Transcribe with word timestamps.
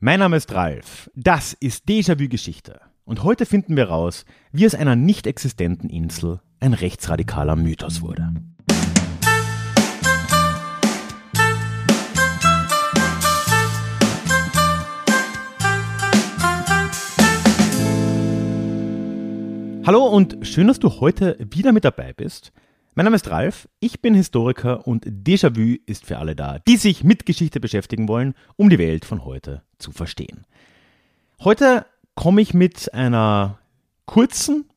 Mein 0.00 0.20
Name 0.20 0.36
ist 0.36 0.54
Ralf. 0.54 1.10
Das 1.16 1.54
ist 1.54 1.88
Déjà-vu 1.88 2.28
Geschichte. 2.28 2.80
Und 3.04 3.24
heute 3.24 3.46
finden 3.46 3.74
wir 3.74 3.88
raus, 3.88 4.26
wie 4.52 4.64
aus 4.64 4.76
einer 4.76 4.94
nicht 4.94 5.26
existenten 5.26 5.90
Insel 5.90 6.38
ein 6.60 6.72
rechtsradikaler 6.72 7.56
Mythos 7.56 8.00
wurde. 8.00 8.32
Hallo 19.84 20.06
und 20.06 20.46
schön, 20.46 20.68
dass 20.68 20.78
du 20.78 21.00
heute 21.00 21.36
wieder 21.40 21.72
mit 21.72 21.84
dabei 21.84 22.12
bist. 22.12 22.52
Mein 22.98 23.04
Name 23.04 23.14
ist 23.14 23.30
Ralf, 23.30 23.68
ich 23.78 24.02
bin 24.02 24.12
Historiker 24.14 24.88
und 24.88 25.06
Déjà-vu 25.06 25.76
ist 25.86 26.04
für 26.04 26.18
alle 26.18 26.34
da, 26.34 26.58
die 26.58 26.76
sich 26.76 27.04
mit 27.04 27.26
Geschichte 27.26 27.60
beschäftigen 27.60 28.08
wollen, 28.08 28.34
um 28.56 28.70
die 28.70 28.78
Welt 28.80 29.04
von 29.04 29.24
heute 29.24 29.62
zu 29.78 29.92
verstehen. 29.92 30.44
Heute 31.38 31.86
komme 32.16 32.40
ich 32.40 32.54
mit 32.54 32.92
einer 32.92 33.60
kurzen, 34.04 34.67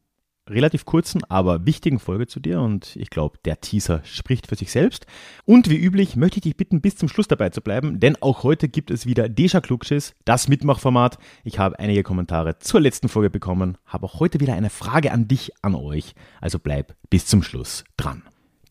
relativ 0.51 0.85
kurzen, 0.85 1.23
aber 1.25 1.65
wichtigen 1.65 1.99
Folge 1.99 2.27
zu 2.27 2.39
dir 2.39 2.61
und 2.61 2.95
ich 2.95 3.09
glaube, 3.09 3.37
der 3.45 3.61
Teaser 3.61 4.01
spricht 4.03 4.47
für 4.47 4.55
sich 4.55 4.71
selbst. 4.71 5.05
Und 5.45 5.69
wie 5.69 5.77
üblich 5.77 6.15
möchte 6.15 6.37
ich 6.37 6.43
dich 6.43 6.57
bitten, 6.57 6.81
bis 6.81 6.95
zum 6.95 7.09
Schluss 7.09 7.27
dabei 7.27 7.49
zu 7.49 7.61
bleiben, 7.61 7.99
denn 7.99 8.17
auch 8.21 8.43
heute 8.43 8.69
gibt 8.69 8.91
es 8.91 9.05
wieder 9.05 9.29
Deja 9.29 9.61
Klugschiss, 9.61 10.13
das 10.25 10.47
Mitmachformat. 10.47 11.17
Ich 11.43 11.59
habe 11.59 11.79
einige 11.79 12.03
Kommentare 12.03 12.59
zur 12.59 12.81
letzten 12.81 13.09
Folge 13.09 13.29
bekommen, 13.29 13.77
habe 13.85 14.05
auch 14.05 14.19
heute 14.19 14.39
wieder 14.39 14.53
eine 14.53 14.69
Frage 14.69 15.11
an 15.11 15.27
dich, 15.27 15.51
an 15.61 15.75
euch, 15.75 16.13
also 16.39 16.59
bleib 16.59 16.95
bis 17.09 17.25
zum 17.25 17.43
Schluss 17.43 17.83
dran. 17.97 18.23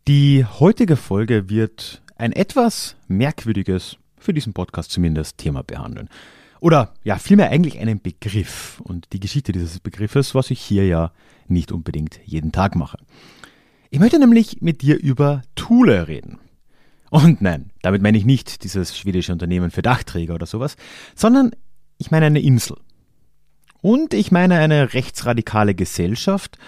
Die 0.09 0.45
heutige 0.45 0.97
Folge 0.97 1.49
wird 1.49 2.03
ein 2.17 2.33
etwas 2.33 2.97
merkwürdiges, 3.09 3.97
für 4.19 4.35
diesen 4.35 4.53
Podcast 4.53 4.91
zumindest, 4.91 5.39
Thema 5.39 5.63
behandeln. 5.63 6.09
Oder 6.61 6.95
ja, 7.05 7.17
vielmehr 7.17 7.51
eigentlich 7.51 7.79
einen 7.79 8.01
Begriff 8.01 8.81
und 8.85 9.13
die 9.13 9.21
Geschichte 9.21 9.53
dieses 9.53 9.81
Begriffes, 9.81 10.35
was 10.35 10.51
ich 10.51 10.61
hier 10.61 10.87
ja 10.87 11.13
nicht 11.49 11.73
unbedingt 11.73 12.21
jeden 12.25 12.53
Tag 12.53 12.77
mache. 12.77 12.99
Ich 13.91 13.99
möchte 13.99 14.19
nämlich 14.19 14.61
mit 14.61 14.83
dir 14.83 15.01
über 15.01 15.43
Thule 15.57 16.07
reden. 16.07 16.39
Und 17.11 17.41
nein, 17.41 17.71
damit 17.83 18.03
meine 18.03 18.19
ich 18.19 18.25
nicht 18.25 18.63
dieses 18.63 18.97
schwedische 18.97 19.33
Unternehmen 19.33 19.71
für 19.73 19.83
Dachträger 19.83 20.35
oder 20.35 20.47
sowas, 20.47 20.77
sondern 21.17 21.51
ich 21.99 22.11
meine 22.11 22.27
eine 22.27 22.41
Insel. 22.41 22.77
Und 23.83 24.15
ich 24.15 24.31
meine 24.31 24.59
eine 24.59 24.93
rechtsradikale 24.93 25.75
Gesellschaft 25.75 26.59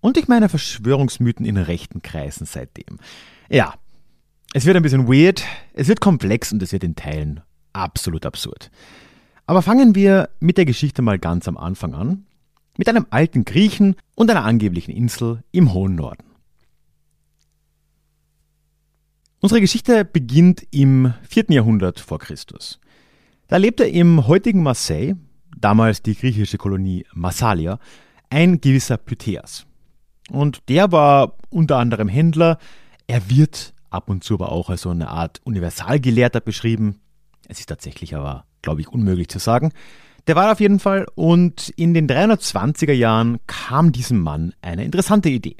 und 0.00 0.18
ich 0.18 0.28
meine 0.28 0.48
Verschwörungsmythen 0.48 1.46
in 1.46 1.56
rechten 1.56 2.02
Kreisen 2.02 2.46
seitdem. 2.46 2.98
Ja, 3.48 3.74
es 4.52 4.66
wird 4.66 4.76
ein 4.76 4.82
bisschen 4.82 5.08
weird, 5.08 5.42
es 5.72 5.88
wird 5.88 6.00
komplex 6.00 6.52
und 6.52 6.62
es 6.62 6.72
wird 6.72 6.84
in 6.84 6.94
Teilen 6.94 7.40
absolut 7.72 8.26
absurd. 8.26 8.70
Aber 9.46 9.62
fangen 9.62 9.94
wir 9.94 10.30
mit 10.40 10.56
der 10.56 10.64
Geschichte 10.64 11.02
mal 11.02 11.18
ganz 11.18 11.48
am 11.48 11.56
Anfang 11.56 11.94
an. 11.94 12.26
Mit 12.78 12.88
einem 12.88 13.06
alten 13.10 13.44
Griechen 13.44 13.96
und 14.14 14.30
einer 14.30 14.44
angeblichen 14.44 14.92
Insel 14.92 15.42
im 15.52 15.74
hohen 15.74 15.94
Norden. 15.94 16.24
Unsere 19.40 19.60
Geschichte 19.60 20.04
beginnt 20.04 20.66
im 20.70 21.14
4. 21.28 21.46
Jahrhundert 21.48 21.98
vor 21.98 22.18
Christus. 22.18 22.78
Da 23.48 23.56
lebte 23.56 23.84
im 23.84 24.26
heutigen 24.28 24.62
Marseille, 24.62 25.16
damals 25.58 26.00
die 26.00 26.14
griechische 26.14 26.58
Kolonie 26.58 27.04
Massalia, 27.12 27.78
ein 28.30 28.60
gewisser 28.60 28.96
Pytheas. 28.96 29.66
Und 30.30 30.68
der 30.68 30.92
war 30.92 31.36
unter 31.50 31.78
anderem 31.78 32.08
Händler. 32.08 32.58
Er 33.06 33.28
wird 33.28 33.74
ab 33.90 34.08
und 34.08 34.24
zu 34.24 34.34
aber 34.34 34.52
auch 34.52 34.70
als 34.70 34.82
so 34.82 34.90
eine 34.90 35.08
Art 35.08 35.40
Universalgelehrter 35.44 36.40
beschrieben. 36.40 37.00
Es 37.48 37.60
ist 37.60 37.66
tatsächlich 37.66 38.14
aber 38.14 38.46
glaube 38.62 38.80
ich, 38.80 38.88
unmöglich 38.88 39.28
zu 39.28 39.38
sagen. 39.38 39.72
Der 40.26 40.36
war 40.36 40.52
auf 40.52 40.60
jeden 40.60 40.78
Fall 40.78 41.06
und 41.14 41.70
in 41.70 41.94
den 41.94 42.08
320er 42.08 42.92
Jahren 42.92 43.38
kam 43.46 43.92
diesem 43.92 44.20
Mann 44.20 44.54
eine 44.62 44.84
interessante 44.84 45.28
Idee. 45.28 45.56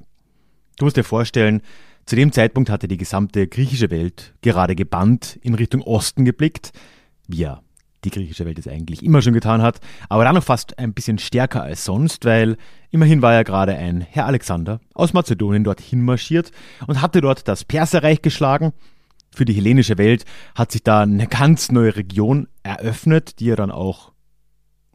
Du 0.78 0.84
musst 0.84 0.97
dir 0.97 1.05
vorstellen, 1.05 1.63
zu 2.07 2.17
dem 2.17 2.33
Zeitpunkt 2.33 2.70
hatte 2.70 2.89
die 2.89 2.96
gesamte 2.96 3.46
griechische 3.46 3.90
Welt 3.90 4.35
gerade 4.40 4.74
gebannt 4.74 5.39
in 5.42 5.55
Richtung 5.55 5.83
Osten 5.83 6.24
geblickt, 6.24 6.73
wie 7.27 7.39
ja 7.39 7.61
die 8.05 8.11
griechische 8.11 8.45
Welt 8.46 8.58
es 8.58 8.67
eigentlich 8.67 9.05
immer 9.05 9.23
schon 9.23 9.33
getan 9.33 9.63
hat, 9.63 9.80
aber 10.08 10.24
dann 10.24 10.34
noch 10.34 10.42
fast 10.42 10.79
ein 10.79 10.92
bisschen 10.92 11.19
stärker 11.19 11.63
als 11.63 11.84
sonst, 11.84 12.24
weil 12.24 12.57
immerhin 12.90 13.23
war 13.23 13.33
ja 13.33 13.45
gerade 13.45 13.77
ein 13.77 14.01
Herr 14.01 14.27
Alexander 14.27 14.80
aus 14.92 15.13
Mazedonien 15.13 15.63
dorthin 15.63 16.02
marschiert 16.02 16.51
und 16.89 17.01
hatte 17.01 17.20
dort 17.20 17.46
das 17.46 17.64
Perserreich 17.64 18.20
geschlagen 18.23 18.73
für 19.34 19.45
die 19.45 19.55
hellenische 19.55 19.98
Welt 19.98 20.24
hat 20.55 20.73
sich 20.73 20.83
da 20.83 21.02
eine 21.02 21.27
ganz 21.27 21.73
neue 21.73 21.96
Region 21.96 22.48
eröffnet, 22.62 23.40
die 23.40 23.46
ja 23.46 23.56
dann 23.56 23.70
auch 23.70 24.12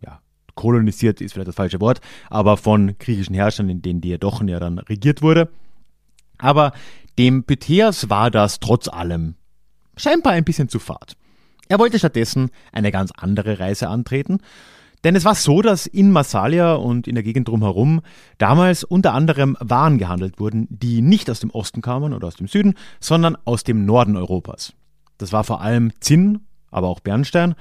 ja, 0.01 0.21
kolonisiert 0.55 1.21
ist 1.21 1.33
vielleicht 1.33 1.47
das 1.47 1.55
falsche 1.55 1.81
Wort, 1.81 2.01
aber 2.29 2.57
von 2.57 2.97
griechischen 2.97 3.35
Herrschern, 3.35 3.69
in 3.69 3.81
denen 3.81 4.01
die 4.01 4.09
Diadochen 4.09 4.47
ja 4.47 4.59
dann 4.59 4.79
regiert 4.79 5.21
wurde. 5.21 5.49
Aber 6.37 6.71
dem 7.17 7.43
Pythias 7.43 8.09
war 8.09 8.31
das 8.31 8.59
trotz 8.59 8.87
allem 8.87 9.35
scheinbar 9.95 10.33
ein 10.33 10.43
bisschen 10.43 10.69
zu 10.69 10.79
fad. 10.79 11.17
Er 11.67 11.79
wollte 11.79 11.99
stattdessen 11.99 12.51
eine 12.71 12.91
ganz 12.91 13.11
andere 13.11 13.59
Reise 13.59 13.89
antreten 13.89 14.39
denn 15.03 15.15
es 15.15 15.25
war 15.25 15.35
so, 15.35 15.61
dass 15.61 15.85
in 15.85 16.11
Massalia 16.11 16.73
und 16.73 17.07
in 17.07 17.15
der 17.15 17.23
Gegend 17.23 17.47
drumherum 17.47 18.01
damals 18.37 18.83
unter 18.83 19.13
anderem 19.13 19.55
Waren 19.59 19.97
gehandelt 19.97 20.39
wurden, 20.39 20.67
die 20.69 21.01
nicht 21.01 21.29
aus 21.29 21.39
dem 21.39 21.51
Osten 21.51 21.81
kamen 21.81 22.13
oder 22.13 22.27
aus 22.27 22.35
dem 22.35 22.47
Süden, 22.47 22.73
sondern 22.99 23.37
aus 23.45 23.63
dem 23.63 23.85
Norden 23.85 24.17
Europas. 24.17 24.73
Das 25.17 25.31
war 25.31 25.43
vor 25.43 25.61
allem 25.61 25.91
Zinn, 25.99 26.41
aber 26.71 26.87
auch 26.87 26.99
Bernstein. 26.99 27.55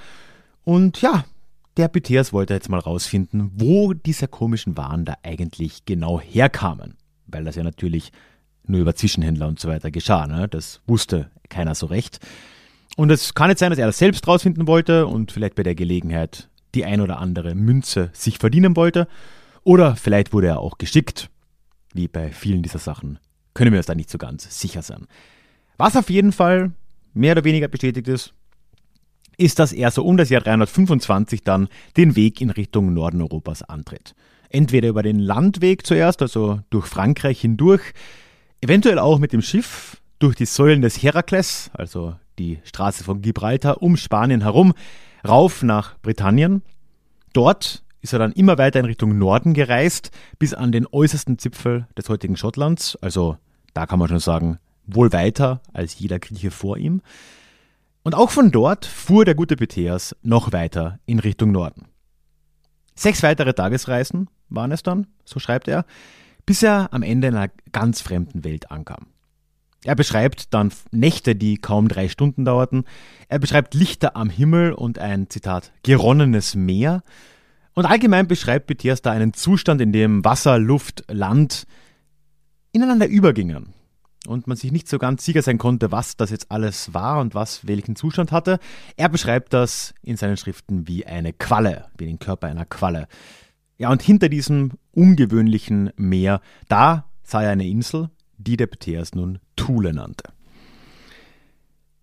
Und 0.63 1.01
ja, 1.01 1.25
der 1.77 1.87
Pythias 1.87 2.33
wollte 2.33 2.53
jetzt 2.53 2.69
mal 2.69 2.79
rausfinden, 2.79 3.51
wo 3.55 3.93
diese 3.93 4.27
komischen 4.27 4.77
Waren 4.77 5.05
da 5.05 5.15
eigentlich 5.23 5.85
genau 5.85 6.19
herkamen. 6.19 6.95
Weil 7.27 7.43
das 7.43 7.55
ja 7.55 7.63
natürlich 7.63 8.11
nur 8.65 8.81
über 8.81 8.95
Zwischenhändler 8.95 9.47
und 9.47 9.59
so 9.59 9.67
weiter 9.67 9.91
geschah. 9.91 10.27
Ne? 10.27 10.47
Das 10.47 10.81
wusste 10.87 11.29
keiner 11.49 11.75
so 11.75 11.85
recht. 11.85 12.19
Und 12.95 13.11
es 13.11 13.33
kann 13.33 13.49
jetzt 13.49 13.59
sein, 13.59 13.69
dass 13.69 13.79
er 13.79 13.85
das 13.85 13.99
selbst 13.99 14.27
rausfinden 14.27 14.67
wollte 14.67 15.05
und 15.07 15.31
vielleicht 15.31 15.55
bei 15.55 15.63
der 15.63 15.75
Gelegenheit 15.75 16.49
die 16.73 16.83
ein 16.83 17.01
oder 17.01 17.19
andere 17.19 17.55
Münze 17.55 18.09
sich 18.13 18.39
verdienen 18.39 18.75
wollte. 18.75 19.07
Oder 19.63 19.95
vielleicht 19.95 20.33
wurde 20.33 20.47
er 20.47 20.59
auch 20.59 20.77
geschickt. 20.77 21.29
Wie 21.93 22.07
bei 22.07 22.31
vielen 22.31 22.63
dieser 22.63 22.79
Sachen 22.79 23.19
können 23.53 23.71
wir 23.71 23.79
uns 23.79 23.87
da 23.87 23.95
nicht 23.95 24.09
so 24.09 24.17
ganz 24.17 24.59
sicher 24.59 24.81
sein. 24.81 25.07
Was 25.77 25.95
auf 25.95 26.09
jeden 26.09 26.31
Fall 26.31 26.71
mehr 27.13 27.33
oder 27.33 27.43
weniger 27.43 27.67
bestätigt 27.67 28.07
ist, 28.07 28.33
ist, 29.37 29.59
dass 29.59 29.71
er 29.71 29.91
so 29.91 30.03
um 30.03 30.17
das 30.17 30.29
Jahr 30.29 30.41
325 30.41 31.43
dann 31.43 31.69
den 31.95 32.15
Weg 32.15 32.41
in 32.41 32.49
Richtung 32.49 32.93
Norden 32.93 33.21
Europas 33.21 33.63
antritt. 33.63 34.15
Entweder 34.49 34.89
über 34.89 35.03
den 35.03 35.19
Landweg 35.19 35.85
zuerst, 35.85 36.21
also 36.21 36.59
durch 36.69 36.85
Frankreich 36.85 37.41
hindurch, 37.41 37.93
eventuell 38.61 38.99
auch 38.99 39.19
mit 39.19 39.33
dem 39.33 39.41
Schiff 39.41 39.97
durch 40.19 40.35
die 40.35 40.45
Säulen 40.45 40.81
des 40.81 41.01
Herakles, 41.01 41.69
also 41.73 42.15
die 42.39 42.59
Straße 42.63 43.03
von 43.03 43.21
Gibraltar 43.21 43.81
um 43.81 43.97
Spanien 43.97 44.41
herum, 44.41 44.73
rauf 45.27 45.63
nach 45.63 45.97
Britannien. 45.99 46.63
Dort 47.33 47.83
ist 48.01 48.13
er 48.13 48.19
dann 48.19 48.31
immer 48.31 48.57
weiter 48.57 48.79
in 48.79 48.85
Richtung 48.85 49.17
Norden 49.17 49.53
gereist, 49.53 50.11
bis 50.39 50.53
an 50.53 50.71
den 50.71 50.87
äußersten 50.87 51.37
Zipfel 51.37 51.87
des 51.97 52.09
heutigen 52.09 52.37
Schottlands. 52.37 52.97
Also 53.01 53.37
da 53.73 53.85
kann 53.85 53.99
man 53.99 54.07
schon 54.07 54.19
sagen, 54.19 54.59
wohl 54.85 55.11
weiter 55.11 55.61
als 55.73 55.99
jeder 55.99 56.19
Grieche 56.19 56.51
vor 56.51 56.77
ihm. 56.77 57.01
Und 58.07 58.15
auch 58.15 58.29
von 58.29 58.51
dort 58.51 58.85
fuhr 58.85 59.25
der 59.25 59.35
gute 59.35 59.57
Pythias 59.57 60.15
noch 60.21 60.53
weiter 60.53 60.97
in 61.05 61.19
Richtung 61.19 61.51
Norden. 61.51 61.89
Sechs 62.95 63.21
weitere 63.21 63.53
Tagesreisen 63.53 64.29
waren 64.47 64.71
es 64.71 64.81
dann, 64.81 65.07
so 65.25 65.41
schreibt 65.41 65.67
er, 65.67 65.83
bis 66.45 66.63
er 66.63 66.93
am 66.93 67.03
Ende 67.03 67.27
in 67.27 67.35
einer 67.35 67.51
ganz 67.73 67.99
fremden 67.99 68.45
Welt 68.45 68.71
ankam. 68.71 69.07
Er 69.83 69.95
beschreibt 69.95 70.53
dann 70.53 70.71
Nächte, 70.91 71.35
die 71.35 71.57
kaum 71.57 71.89
drei 71.89 72.07
Stunden 72.07 72.45
dauerten. 72.45 72.85
Er 73.27 73.39
beschreibt 73.39 73.73
Lichter 73.73 74.15
am 74.15 74.29
Himmel 74.29 74.71
und 74.71 74.99
ein, 74.99 75.29
Zitat, 75.29 75.73
geronnenes 75.83 76.55
Meer. 76.55 77.03
Und 77.73 77.87
allgemein 77.87 78.29
beschreibt 78.29 78.67
Pythias 78.67 79.01
da 79.01 79.11
einen 79.11 79.33
Zustand, 79.33 79.81
in 79.81 79.91
dem 79.91 80.23
Wasser, 80.23 80.59
Luft, 80.59 81.03
Land 81.09 81.67
ineinander 82.71 83.09
übergingen. 83.09 83.73
Und 84.27 84.45
man 84.45 84.57
sich 84.57 84.73
nicht 84.73 84.89
so 84.89 84.97
ganz 84.97 85.23
sicher 85.23 85.41
sein 85.41 85.57
konnte, 85.57 85.91
was 85.93 86.17
das 86.17 86.31
jetzt 86.31 86.51
alles 86.51 86.93
war 86.93 87.21
und 87.21 87.33
was 87.33 87.65
welchen 87.65 87.95
Zustand 87.95 88.33
hatte. 88.33 88.59
Er 88.97 89.07
beschreibt 89.07 89.53
das 89.53 89.93
in 90.01 90.17
seinen 90.17 90.35
Schriften 90.35 90.85
wie 90.85 91.05
eine 91.05 91.31
Qualle, 91.31 91.85
wie 91.97 92.07
den 92.07 92.19
Körper 92.19 92.47
einer 92.47 92.65
Qualle. 92.65 93.07
Ja, 93.77 93.89
und 93.89 94.01
hinter 94.01 94.27
diesem 94.27 94.73
ungewöhnlichen 94.91 95.91
Meer, 95.95 96.41
da 96.67 97.05
sah 97.23 97.41
er 97.41 97.51
eine 97.51 97.67
Insel, 97.67 98.09
die 98.37 98.57
der 98.57 98.67
Pythias 98.67 99.15
nun 99.15 99.39
Thule 99.55 99.93
nannte. 99.93 100.25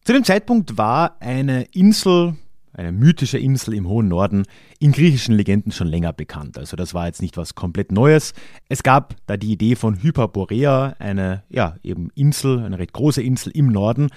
Zu 0.05 0.15
dem 0.15 0.25
Zeitpunkt 0.25 0.79
war 0.79 1.17
eine 1.21 1.65
Insel, 1.73 2.37
eine 2.75 2.93
mythische 2.93 3.39
Insel 3.39 3.75
im 3.75 3.89
hohen 3.89 4.09
Norden, 4.09 4.45
in 4.79 4.93
griechischen 4.93 5.35
Legenden 5.35 5.73
schon 5.73 5.87
länger 5.87 6.13
bekannt. 6.13 6.59
Also 6.59 6.77
das 6.77 6.93
war 6.93 7.07
jetzt 7.07 7.23
nicht 7.23 7.37
was 7.37 7.55
komplett 7.55 7.93
Neues. 7.93 8.35
Es 8.69 8.83
gab 8.83 9.17
da 9.27 9.37
die 9.37 9.53
Idee 9.53 9.77
von 9.77 10.03
Hyperborea, 10.03 10.97
eine 10.99 11.45
ja 11.49 11.77
eben 11.83 12.11
Insel, 12.15 12.59
eine 12.65 12.79
recht 12.79 12.93
große 12.93 13.23
Insel 13.23 13.51
im 13.53 13.69
Norden. 13.69 14.09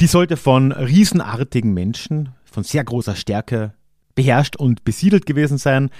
Die 0.00 0.06
sollte 0.06 0.36
von 0.36 0.72
riesenartigen 0.72 1.74
Menschen, 1.74 2.30
von 2.44 2.62
sehr 2.62 2.84
großer 2.84 3.16
Stärke 3.16 3.74
beherrscht 4.14 4.56
und 4.56 4.84
besiedelt 4.84 5.26
gewesen 5.26 5.58
sein, 5.58 5.90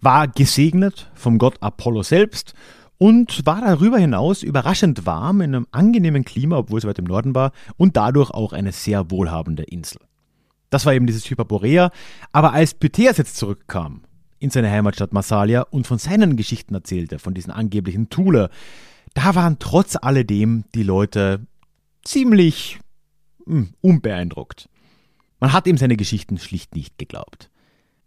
war 0.00 0.28
gesegnet 0.28 1.10
vom 1.14 1.38
Gott 1.38 1.56
Apollo 1.60 2.02
selbst 2.02 2.54
und 2.98 3.44
war 3.46 3.60
darüber 3.60 3.98
hinaus 3.98 4.42
überraschend 4.42 5.06
warm 5.06 5.40
in 5.40 5.54
einem 5.54 5.66
angenehmen 5.70 6.24
Klima, 6.24 6.58
obwohl 6.58 6.78
es 6.78 6.84
weit 6.84 6.98
im 6.98 7.04
Norden 7.04 7.34
war, 7.34 7.52
und 7.76 7.96
dadurch 7.96 8.30
auch 8.30 8.52
eine 8.52 8.72
sehr 8.72 9.10
wohlhabende 9.10 9.64
Insel. 9.64 10.00
Das 10.72 10.86
war 10.86 10.94
eben 10.94 11.06
dieses 11.06 11.28
Hyperborea, 11.28 11.90
aber 12.32 12.54
als 12.54 12.72
Pythias 12.72 13.18
jetzt 13.18 13.36
zurückkam 13.36 14.04
in 14.38 14.48
seine 14.48 14.70
Heimatstadt 14.70 15.12
Massalia 15.12 15.60
und 15.60 15.86
von 15.86 15.98
seinen 15.98 16.34
Geschichten 16.34 16.74
erzählte, 16.74 17.18
von 17.18 17.34
diesen 17.34 17.50
angeblichen 17.50 18.08
Thule, 18.08 18.48
da 19.12 19.34
waren 19.34 19.58
trotz 19.58 19.96
alledem 20.00 20.64
die 20.74 20.82
Leute 20.82 21.46
ziemlich 22.04 22.80
mh, 23.44 23.54
hm, 23.54 23.74
unbeeindruckt. 23.82 24.70
Man 25.40 25.52
hat 25.52 25.66
ihm 25.66 25.76
seine 25.76 25.98
Geschichten 25.98 26.38
schlicht 26.38 26.74
nicht 26.74 26.96
geglaubt. 26.96 27.50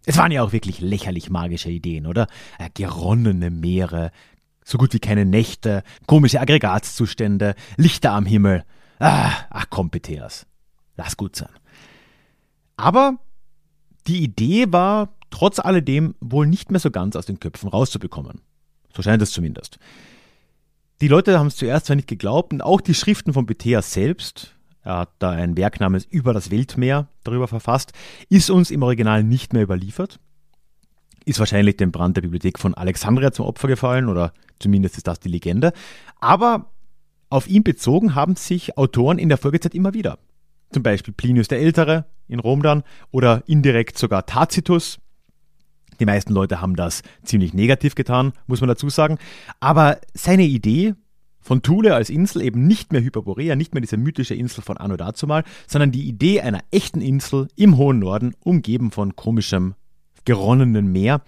Es 0.08 0.18
waren 0.18 0.32
ja 0.32 0.42
auch 0.42 0.52
wirklich 0.52 0.82
lächerlich 0.82 1.30
magische 1.30 1.70
Ideen, 1.70 2.08
oder? 2.08 2.26
Äh, 2.58 2.72
geronnene 2.74 3.52
Meere, 3.52 4.10
so 4.64 4.80
gut 4.80 4.92
wie 4.96 5.00
keine 5.00 5.26
Nächte, 5.26 5.84
komische 6.08 6.42
Aggregatzustände, 6.42 7.54
Lichter 7.78 8.14
am 8.14 8.26
Himmel. 8.26 8.64
Ah, 8.98 9.30
ach 9.52 9.68
komm, 9.70 9.92
Peteas. 9.92 10.48
Lass 10.98 11.16
gut 11.16 11.36
sein. 11.36 11.50
Aber 12.78 13.18
die 14.08 14.24
Idee 14.24 14.72
war 14.72 15.10
trotz 15.30 15.60
alledem 15.60 16.16
wohl 16.20 16.48
nicht 16.48 16.72
mehr 16.72 16.80
so 16.80 16.92
ganz 16.92 17.16
aus 17.16 17.26
den 17.26 17.40
Köpfen 17.40 17.70
rauszubekommen. 17.70 18.42
So 18.96 19.02
scheint 19.02 19.22
es 19.22 19.32
zumindest. 19.32 19.80
Die 21.02 21.08
Leute 21.08 21.38
haben 21.38 21.48
es 21.48 21.58
zuerst 21.58 21.88
zwar 21.88 21.98
nicht 21.98 22.08
geglaubt 22.08 22.54
und 22.54 22.62
auch 22.62 22.80
die 22.80 22.94
Schriften 22.94 23.34
von 23.34 23.46
Peteas 23.46 23.92
selbst, 23.92 24.56
er 24.82 25.00
hat 25.00 25.10
da 25.20 25.32
ein 25.32 25.58
Werk 25.58 25.80
namens 25.80 26.06
Über 26.06 26.34
das 26.34 26.52
Weltmeer 26.52 27.08
darüber 27.24 27.48
verfasst, 27.48 27.92
ist 28.30 28.50
uns 28.50 28.72
im 28.72 28.84
Original 28.84 29.24
nicht 29.24 29.52
mehr 29.52 29.64
überliefert. 29.64 30.20
Ist 31.26 31.40
wahrscheinlich 31.40 31.78
dem 31.78 31.92
Brand 31.92 32.16
der 32.16 32.22
Bibliothek 32.22 32.60
von 32.60 32.76
Alexandria 32.76 33.32
zum 33.32 33.48
Opfer 33.48 33.68
gefallen 33.68 34.08
oder 34.08 34.32
zumindest 34.60 34.98
ist 34.98 35.08
das 35.08 35.20
die 35.20 35.30
Legende. 35.30 35.74
Aber 36.20 36.72
auf 37.30 37.48
ihn 37.48 37.64
bezogen 37.64 38.14
haben 38.14 38.36
sich 38.36 38.78
Autoren 38.78 39.18
in 39.18 39.28
der 39.28 39.40
Folgezeit 39.40 39.74
immer 39.74 39.96
wieder. 39.96 40.20
Zum 40.72 40.84
Beispiel 40.84 41.14
Plinius 41.14 41.48
der 41.48 41.60
Ältere 41.60 42.06
in 42.28 42.40
Rom 42.40 42.62
dann 42.62 42.84
oder 43.12 43.44
indirekt 43.48 43.98
sogar 43.98 44.26
Tacitus. 44.26 45.00
Die 46.00 46.06
meisten 46.06 46.34
Leute 46.34 46.62
haben 46.62 46.76
das 46.76 47.04
ziemlich 47.24 47.54
negativ 47.54 47.96
getan, 47.96 48.34
muss 48.48 48.62
man 48.62 48.68
dazu 48.68 48.90
sagen. 48.90 49.18
Aber 49.60 50.00
seine 50.14 50.44
Idee, 50.44 50.96
von 51.46 51.62
Thule 51.62 51.94
als 51.94 52.10
Insel 52.10 52.42
eben 52.42 52.66
nicht 52.66 52.92
mehr 52.92 53.04
Hyperborea, 53.04 53.56
nicht 53.56 53.76
mehr 53.76 53.82
diese 53.82 53.98
mythische 53.98 54.34
Insel 54.34 54.64
von 54.64 54.78
Anno 54.78 54.98
dazumal, 54.98 55.44
sondern 55.68 55.92
die 55.92 56.08
Idee 56.08 56.42
einer 56.42 56.62
echten 56.72 57.02
Insel 57.02 57.50
im 57.56 57.78
hohen 57.78 58.00
Norden, 58.00 58.34
umgeben 58.40 58.90
von 58.90 59.16
komischem, 59.16 59.76
geronnenen 60.26 60.92
Meer. 60.92 61.22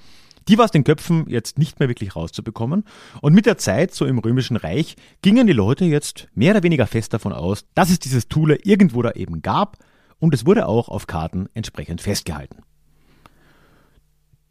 Die 0.48 0.58
war 0.58 0.66
aus 0.66 0.72
den 0.72 0.84
Köpfen 0.84 1.26
jetzt 1.28 1.58
nicht 1.58 1.80
mehr 1.80 1.90
wirklich 1.90 2.16
rauszubekommen. 2.16 2.86
Und 3.22 3.34
mit 3.34 3.46
der 3.46 3.58
Zeit, 3.58 3.94
so 3.94 4.06
im 4.06 4.20
Römischen 4.20 4.58
Reich, 4.58 4.96
gingen 5.22 5.48
die 5.48 5.54
Leute 5.54 5.86
jetzt 5.86 6.28
mehr 6.36 6.52
oder 6.52 6.64
weniger 6.64 6.88
fest 6.88 7.14
davon 7.14 7.34
aus, 7.34 7.66
dass 7.76 7.90
es 7.90 8.00
dieses 8.00 8.28
Thule 8.28 8.58
irgendwo 8.64 9.02
da 9.02 9.12
eben 9.12 9.42
gab 9.42 9.78
und 10.20 10.34
es 10.34 10.46
wurde 10.46 10.68
auch 10.68 10.90
auf 10.90 11.08
Karten 11.08 11.48
entsprechend 11.54 12.02
festgehalten. 12.02 12.64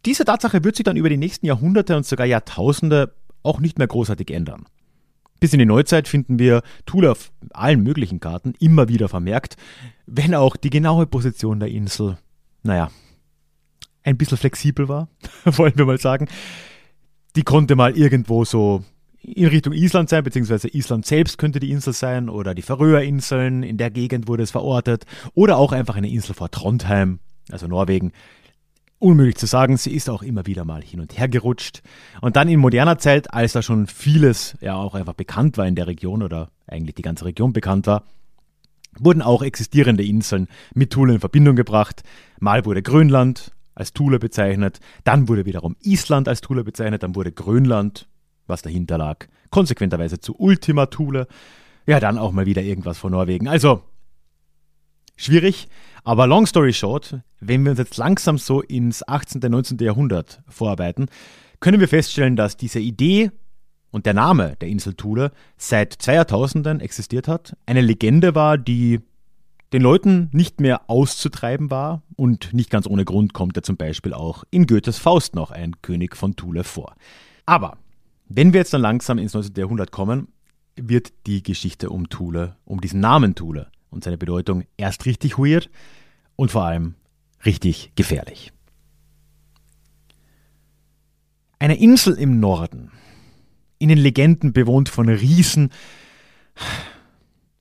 Diese 0.05 0.25
Tatsache 0.25 0.63
wird 0.63 0.77
sich 0.77 0.85
dann 0.85 0.97
über 0.97 1.09
die 1.09 1.17
nächsten 1.17 1.47
Jahrhunderte 1.47 1.97
und 1.97 2.07
sogar 2.07 2.27
Jahrtausende 2.27 3.15
auch 3.43 3.59
nicht 3.59 3.79
mehr 3.79 3.89
großartig 3.89 4.31
ändern. 4.31 4.67
Bis 5.41 5.53
in 5.53 5.59
die 5.59 5.67
Neuzeit 5.67 6.09
finden 6.09 6.39
wir 6.39 6.63
Tool 6.87 7.07
auf 7.07 7.33
allen 7.53 7.83
möglichen 7.83 8.21
Karten 8.21 8.55
immer 8.59 8.89
wieder 8.89 9.09
vermerkt, 9.09 9.57
wenn 10.07 10.35
auch 10.35 10.57
die 10.57 10.71
genaue 10.71 11.07
Position 11.07 11.61
der 11.61 11.71
Insel, 11.71 12.19
naja, 12.63 12.91
ein 14.07 14.17
bisschen 14.17 14.39
flexibel 14.39 14.89
war, 14.89 15.09
wollen 15.45 15.77
wir 15.77 15.85
mal 15.85 15.99
sagen. 15.99 16.29
Die 17.35 17.43
konnte 17.43 17.77
mal 17.77 17.97
irgendwo 17.97 18.45
so 18.45 18.83
in 19.21 19.49
Richtung 19.49 19.73
Island 19.73 20.09
sein, 20.09 20.23
beziehungsweise 20.23 20.69
Island 20.69 21.05
selbst 21.05 21.37
könnte 21.37 21.59
die 21.59 21.73
Insel 21.73 21.93
sein 21.93 22.29
oder 22.29 22.55
die 22.55 22.63
Färöerinseln, 22.63 23.63
in 23.65 23.77
der 23.77 23.91
Gegend 23.91 24.29
wurde 24.29 24.45
es 24.45 24.53
verortet 24.53 25.05
oder 25.35 25.59
auch 25.59 25.73
einfach 25.73 25.97
eine 25.97 26.09
Insel 26.09 26.35
vor 26.35 26.51
Trondheim, 26.51 27.19
also 27.51 27.67
Norwegen. 27.67 28.13
Unmöglich 28.99 29.37
zu 29.37 29.47
sagen, 29.47 29.77
sie 29.77 29.93
ist 29.93 30.09
auch 30.09 30.23
immer 30.23 30.47
wieder 30.47 30.65
mal 30.65 30.83
hin 30.83 31.01
und 31.01 31.19
her 31.19 31.29
gerutscht. 31.29 31.83
Und 32.23 32.37
dann 32.37 32.49
in 32.49 32.61
moderner 32.61 32.97
Zeit, 32.97 33.35
als 33.35 33.53
da 33.53 33.61
schon 33.61 33.89
vieles 33.89 34.57
ja 34.61 34.77
auch 34.77 34.95
einfach 34.95 35.13
bekannt 35.13 35.59
war 35.59 35.67
in 35.67 35.75
der 35.75 35.87
Region 35.87 36.23
oder 36.23 36.49
eigentlich 36.67 36.95
die 36.95 37.03
ganze 37.03 37.27
Region 37.27 37.53
bekannt 37.53 37.87
war, 37.87 38.05
wurden 38.99 39.21
auch 39.21 39.43
existierende 39.43 40.05
Inseln 40.05 40.47
mit 40.73 40.93
Thule 40.93 41.15
in 41.15 41.21
Verbindung 41.21 41.57
gebracht. 41.57 42.05
Mal 42.41 42.65
wurde 42.65 42.83
Grönland 42.83 43.53
als 43.77 43.93
Thule 43.93 44.19
bezeichnet, 44.19 44.81
dann 45.05 45.29
wurde 45.29 45.45
wiederum 45.45 45.77
Island 45.83 46.27
als 46.27 46.41
Thule 46.41 46.65
bezeichnet, 46.65 47.05
dann 47.05 47.15
wurde 47.15 47.31
Grönland, 47.31 48.09
was 48.49 48.63
dahinter 48.63 48.99
lag, 48.99 49.27
konsequenterweise 49.51 50.19
zu 50.19 50.35
Ultima 50.37 50.87
Thule. 50.87 51.29
Ja, 51.87 52.01
dann 52.01 52.19
auch 52.19 52.33
mal 52.33 52.47
wieder 52.47 52.63
irgendwas 52.63 52.99
von 52.99 53.13
Norwegen. 53.13 53.47
Also 53.47 53.83
schwierig, 55.17 55.69
aber 56.03 56.27
long 56.27 56.47
story 56.47 56.73
short, 56.73 57.21
wenn 57.41 57.63
wir 57.65 57.71
uns 57.71 57.79
jetzt 57.79 57.97
langsam 57.97 58.39
so 58.39 58.63
ins 58.63 59.07
18. 59.07 59.43
und 59.45 59.51
19. 59.51 59.79
Jahrhundert 59.79 60.43
vorarbeiten, 60.49 61.07
können 61.61 61.79
wir 61.79 61.89
feststellen, 61.89 62.35
dass 62.35 62.57
diese 62.57 62.81
Idee 62.81 63.31
und 63.91 64.07
der 64.07 64.15
Name 64.15 64.57
der 64.61 64.69
Insel 64.69 64.95
Thule 64.95 65.33
seit 65.57 65.93
zwei 65.93 66.15
Jahrtausenden 66.15 66.81
existiert 66.81 67.29
hat, 67.29 67.57
eine 67.67 67.83
Legende 67.83 68.35
war, 68.35 68.59
die 68.59 69.01
den 69.73 69.83
Leuten 69.83 70.29
nicht 70.33 70.61
mehr 70.61 70.89
auszutreiben 70.89 71.71
war 71.71 72.03
und 72.17 72.53
nicht 72.53 72.71
ganz 72.71 72.87
ohne 72.87 73.05
Grund 73.05 73.35
kommt 73.35 73.57
ja 73.57 73.63
zum 73.63 73.77
Beispiel 73.77 74.13
auch 74.13 74.45
in 74.51 74.67
Goethes 74.67 74.99
Faust 74.99 75.35
noch 75.35 75.51
ein 75.51 75.81
König 75.83 76.17
von 76.17 76.37
Thule 76.37 76.65
vor. 76.65 76.95
Aber 77.47 77.77
wenn 78.29 78.53
wir 78.53 78.61
jetzt 78.61 78.73
dann 78.73 78.81
langsam 78.81 79.19
ins 79.19 79.35
19. 79.35 79.55
Jahrhundert 79.57 79.93
kommen, 79.93 80.29
wird 80.77 81.13
die 81.27 81.43
Geschichte 81.43 81.91
um 81.91 82.09
Thule, 82.09 82.57
um 82.65 82.81
diesen 82.81 83.01
Namen 83.01 83.35
Thule 83.35 83.71
und 83.91 84.05
seine 84.05 84.19
Bedeutung 84.19 84.65
erst 84.77 85.07
richtig 85.07 85.39
weird 85.39 85.71
und 86.37 86.51
vor 86.51 86.65
allem 86.65 86.95
richtig 87.45 87.93
gefährlich. 87.97 88.53
Eine 91.59 91.79
Insel 91.79 92.15
im 92.15 92.39
Norden, 92.39 92.93
in 93.79 93.89
den 93.89 93.99
Legenden 93.99 94.53
bewohnt 94.53 94.89
von 94.89 95.09
Riesen, 95.09 95.71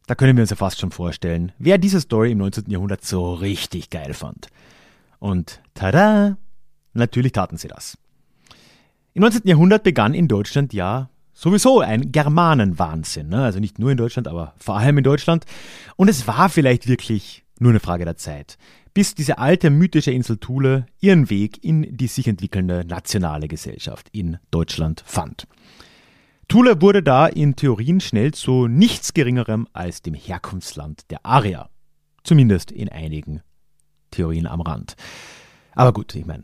da 0.07 0.15
können 0.15 0.37
wir 0.37 0.43
uns 0.43 0.51
ja 0.51 0.55
fast 0.55 0.79
schon 0.79 0.91
vorstellen, 0.91 1.51
wer 1.57 1.77
diese 1.77 1.99
Story 1.99 2.31
im 2.31 2.39
19. 2.39 2.69
Jahrhundert 2.69 3.03
so 3.03 3.33
richtig 3.33 3.89
geil 3.89 4.13
fand. 4.13 4.47
Und 5.19 5.61
tada, 5.73 6.37
natürlich 6.93 7.31
taten 7.31 7.57
sie 7.57 7.67
das. 7.67 7.97
Im 9.13 9.21
19. 9.21 9.41
Jahrhundert 9.45 9.83
begann 9.83 10.13
in 10.13 10.27
Deutschland 10.27 10.73
ja 10.73 11.09
sowieso 11.33 11.81
ein 11.81 12.11
Germanenwahnsinn. 12.11 13.29
Ne? 13.29 13.43
Also 13.43 13.59
nicht 13.59 13.79
nur 13.79 13.91
in 13.91 13.97
Deutschland, 13.97 14.27
aber 14.27 14.53
vor 14.57 14.77
allem 14.77 14.97
in 14.97 15.03
Deutschland. 15.03 15.45
Und 15.95 16.09
es 16.09 16.27
war 16.27 16.49
vielleicht 16.49 16.87
wirklich 16.87 17.43
nur 17.59 17.71
eine 17.71 17.79
Frage 17.79 18.05
der 18.05 18.17
Zeit, 18.17 18.57
bis 18.93 19.15
diese 19.15 19.37
alte 19.37 19.69
mythische 19.69 20.11
Insel 20.11 20.37
Thule 20.37 20.85
ihren 20.99 21.29
Weg 21.29 21.63
in 21.63 21.97
die 21.97 22.07
sich 22.07 22.27
entwickelnde 22.27 22.85
nationale 22.85 23.47
Gesellschaft 23.47 24.09
in 24.11 24.37
Deutschland 24.51 25.03
fand. 25.05 25.47
Thule 26.47 26.81
wurde 26.81 27.01
da 27.01 27.27
in 27.27 27.55
Theorien 27.55 27.99
schnell 27.99 28.33
zu 28.33 28.67
nichts 28.67 29.13
Geringerem 29.13 29.67
als 29.73 30.01
dem 30.01 30.13
Herkunftsland 30.13 31.09
der 31.09 31.25
Arier. 31.25 31.69
Zumindest 32.23 32.71
in 32.71 32.89
einigen 32.89 33.41
Theorien 34.11 34.47
am 34.47 34.61
Rand. 34.61 34.95
Aber 35.73 35.93
gut, 35.93 36.15
ich 36.15 36.25
meine, 36.25 36.43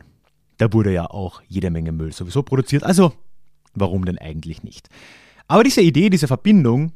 da 0.58 0.72
wurde 0.72 0.92
ja 0.92 1.06
auch 1.06 1.42
jede 1.48 1.70
Menge 1.70 1.92
Müll 1.92 2.12
sowieso 2.12 2.42
produziert, 2.42 2.84
also 2.84 3.12
warum 3.74 4.04
denn 4.04 4.18
eigentlich 4.18 4.62
nicht? 4.62 4.88
Aber 5.48 5.64
diese 5.64 5.80
Idee, 5.80 6.10
diese 6.10 6.28
Verbindung 6.28 6.92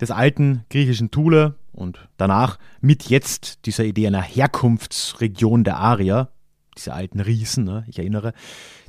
des 0.00 0.10
alten 0.10 0.64
griechischen 0.70 1.10
Thule 1.10 1.56
und 1.72 2.08
danach 2.16 2.58
mit 2.80 3.04
jetzt 3.04 3.66
dieser 3.66 3.84
Idee 3.84 4.06
einer 4.06 4.22
Herkunftsregion 4.22 5.64
der 5.64 5.78
Arier, 5.78 6.30
diese 6.76 6.92
alten 6.92 7.20
Riesen, 7.20 7.64
ne, 7.64 7.84
ich 7.88 7.98
erinnere, 7.98 8.32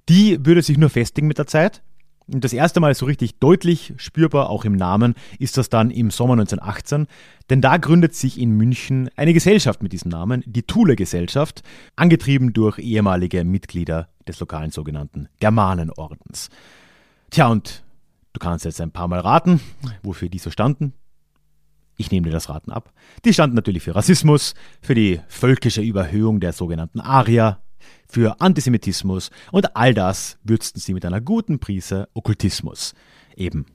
die 0.10 0.46
würde 0.46 0.62
sich 0.62 0.78
nur 0.78 0.90
festigen 0.90 1.28
mit 1.28 1.38
der 1.38 1.48
Zeit. 1.48 1.84
Das 2.28 2.54
erste 2.54 2.80
Mal 2.80 2.96
so 2.96 3.06
richtig 3.06 3.38
deutlich 3.40 3.94
spürbar, 3.98 4.50
auch 4.50 4.66
im 4.66 4.74
Namen, 4.74 5.14
ist 5.38 5.58
das 5.58 5.70
dann 5.70 5.92
im 5.92 6.10
Sommer 6.10 6.34
1918, 6.34 7.06
denn 7.52 7.62
da 7.62 7.78
gründet 7.78 8.16
sich 8.16 8.40
in 8.40 8.50
München 8.50 9.12
eine 9.16 9.32
Gesellschaft 9.32 9.84
mit 9.84 9.94
diesem 9.94 10.10
Namen, 10.10 10.44
die 10.48 10.64
Thule-Gesellschaft, 10.64 11.62
angetrieben 11.96 12.52
durch 12.52 12.80
ehemalige 12.80 13.44
Mitglieder 13.44 14.10
des 14.28 14.40
lokalen 14.40 14.72
sogenannten 14.72 15.30
Germanenordens. 15.40 16.50
Tja, 17.30 17.48
und 17.48 17.84
du 18.34 18.40
kannst 18.40 18.66
jetzt 18.66 18.82
ein 18.82 18.92
paar 18.92 19.08
Mal 19.08 19.20
raten, 19.20 19.60
wofür 20.02 20.28
die 20.28 20.40
so 20.40 20.50
standen. 20.50 20.94
Ich 21.96 22.10
nehme 22.10 22.26
dir 22.26 22.34
das 22.34 22.50
Raten 22.50 22.72
ab. 22.72 22.92
Die 23.24 23.34
standen 23.34 23.56
natürlich 23.56 23.84
für 23.84 23.96
Rassismus, 23.96 24.56
für 24.82 24.96
die 24.96 25.22
völkische 25.28 25.82
Überhöhung 25.82 26.40
der 26.40 26.54
sogenannten 26.54 27.00
Arier, 27.00 27.60
für 28.08 28.42
Antisemitismus 28.42 29.32
und 29.52 29.76
all 29.76 29.94
das 29.94 30.38
würzten 30.44 30.80
sie 30.80 30.94
mit 30.94 31.06
einer 31.06 31.22
guten 31.22 31.60
Prise 31.60 32.08
Okkultismus. 32.14 32.94
Eben 33.36 33.66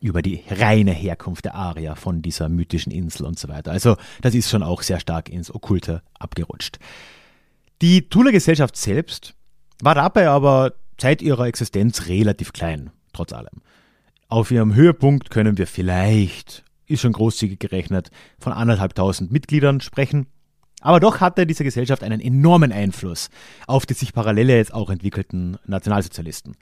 über 0.00 0.20
die 0.20 0.42
reine 0.50 0.92
Herkunft 0.92 1.44
der 1.44 1.54
Arier 1.54 1.94
von 1.96 2.22
dieser 2.22 2.48
mythischen 2.48 2.92
Insel 2.92 3.24
und 3.24 3.38
so 3.38 3.48
weiter. 3.48 3.70
Also 3.70 3.96
das 4.20 4.34
ist 4.34 4.50
schon 4.50 4.62
auch 4.62 4.82
sehr 4.82 4.98
stark 4.98 5.28
ins 5.28 5.54
Okkulte 5.54 6.02
abgerutscht. 6.18 6.78
Die 7.80 8.08
Thule-Gesellschaft 8.08 8.76
selbst 8.76 9.34
war 9.80 9.94
dabei 9.94 10.28
aber 10.28 10.74
seit 11.00 11.22
ihrer 11.22 11.46
Existenz 11.46 12.06
relativ 12.06 12.52
klein, 12.52 12.90
trotz 13.12 13.32
allem. 13.32 13.62
Auf 14.28 14.50
ihrem 14.50 14.74
Höhepunkt 14.74 15.30
können 15.30 15.58
wir 15.58 15.66
vielleicht, 15.66 16.64
ist 16.86 17.02
schon 17.02 17.12
großzügig 17.12 17.58
gerechnet, 17.58 18.10
von 18.38 18.52
anderthalbtausend 18.52 19.30
Mitgliedern 19.30 19.80
sprechen. 19.80 20.26
Aber 20.82 21.00
doch 21.00 21.20
hatte 21.20 21.46
diese 21.46 21.64
Gesellschaft 21.64 22.02
einen 22.02 22.20
enormen 22.20 22.72
Einfluss 22.72 23.30
auf 23.66 23.86
die 23.86 23.94
sich 23.94 24.12
parallel 24.12 24.50
jetzt 24.50 24.74
auch 24.74 24.90
entwickelten 24.90 25.56
Nationalsozialisten. 25.64 26.56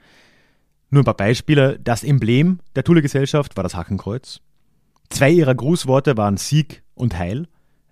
Nur 0.91 1.01
ein 1.01 1.05
paar 1.05 1.15
Beispiele. 1.15 1.79
Das 1.83 2.03
Emblem 2.03 2.59
der 2.75 2.83
Thule-Gesellschaft 2.83 3.57
war 3.57 3.63
das 3.63 3.75
Hakenkreuz. 3.75 4.39
Zwei 5.09 5.31
ihrer 5.31 5.55
Grußworte 5.55 6.15
waren 6.17 6.37
Sieg 6.37 6.83
und 6.93 7.17
Heil, 7.17 7.47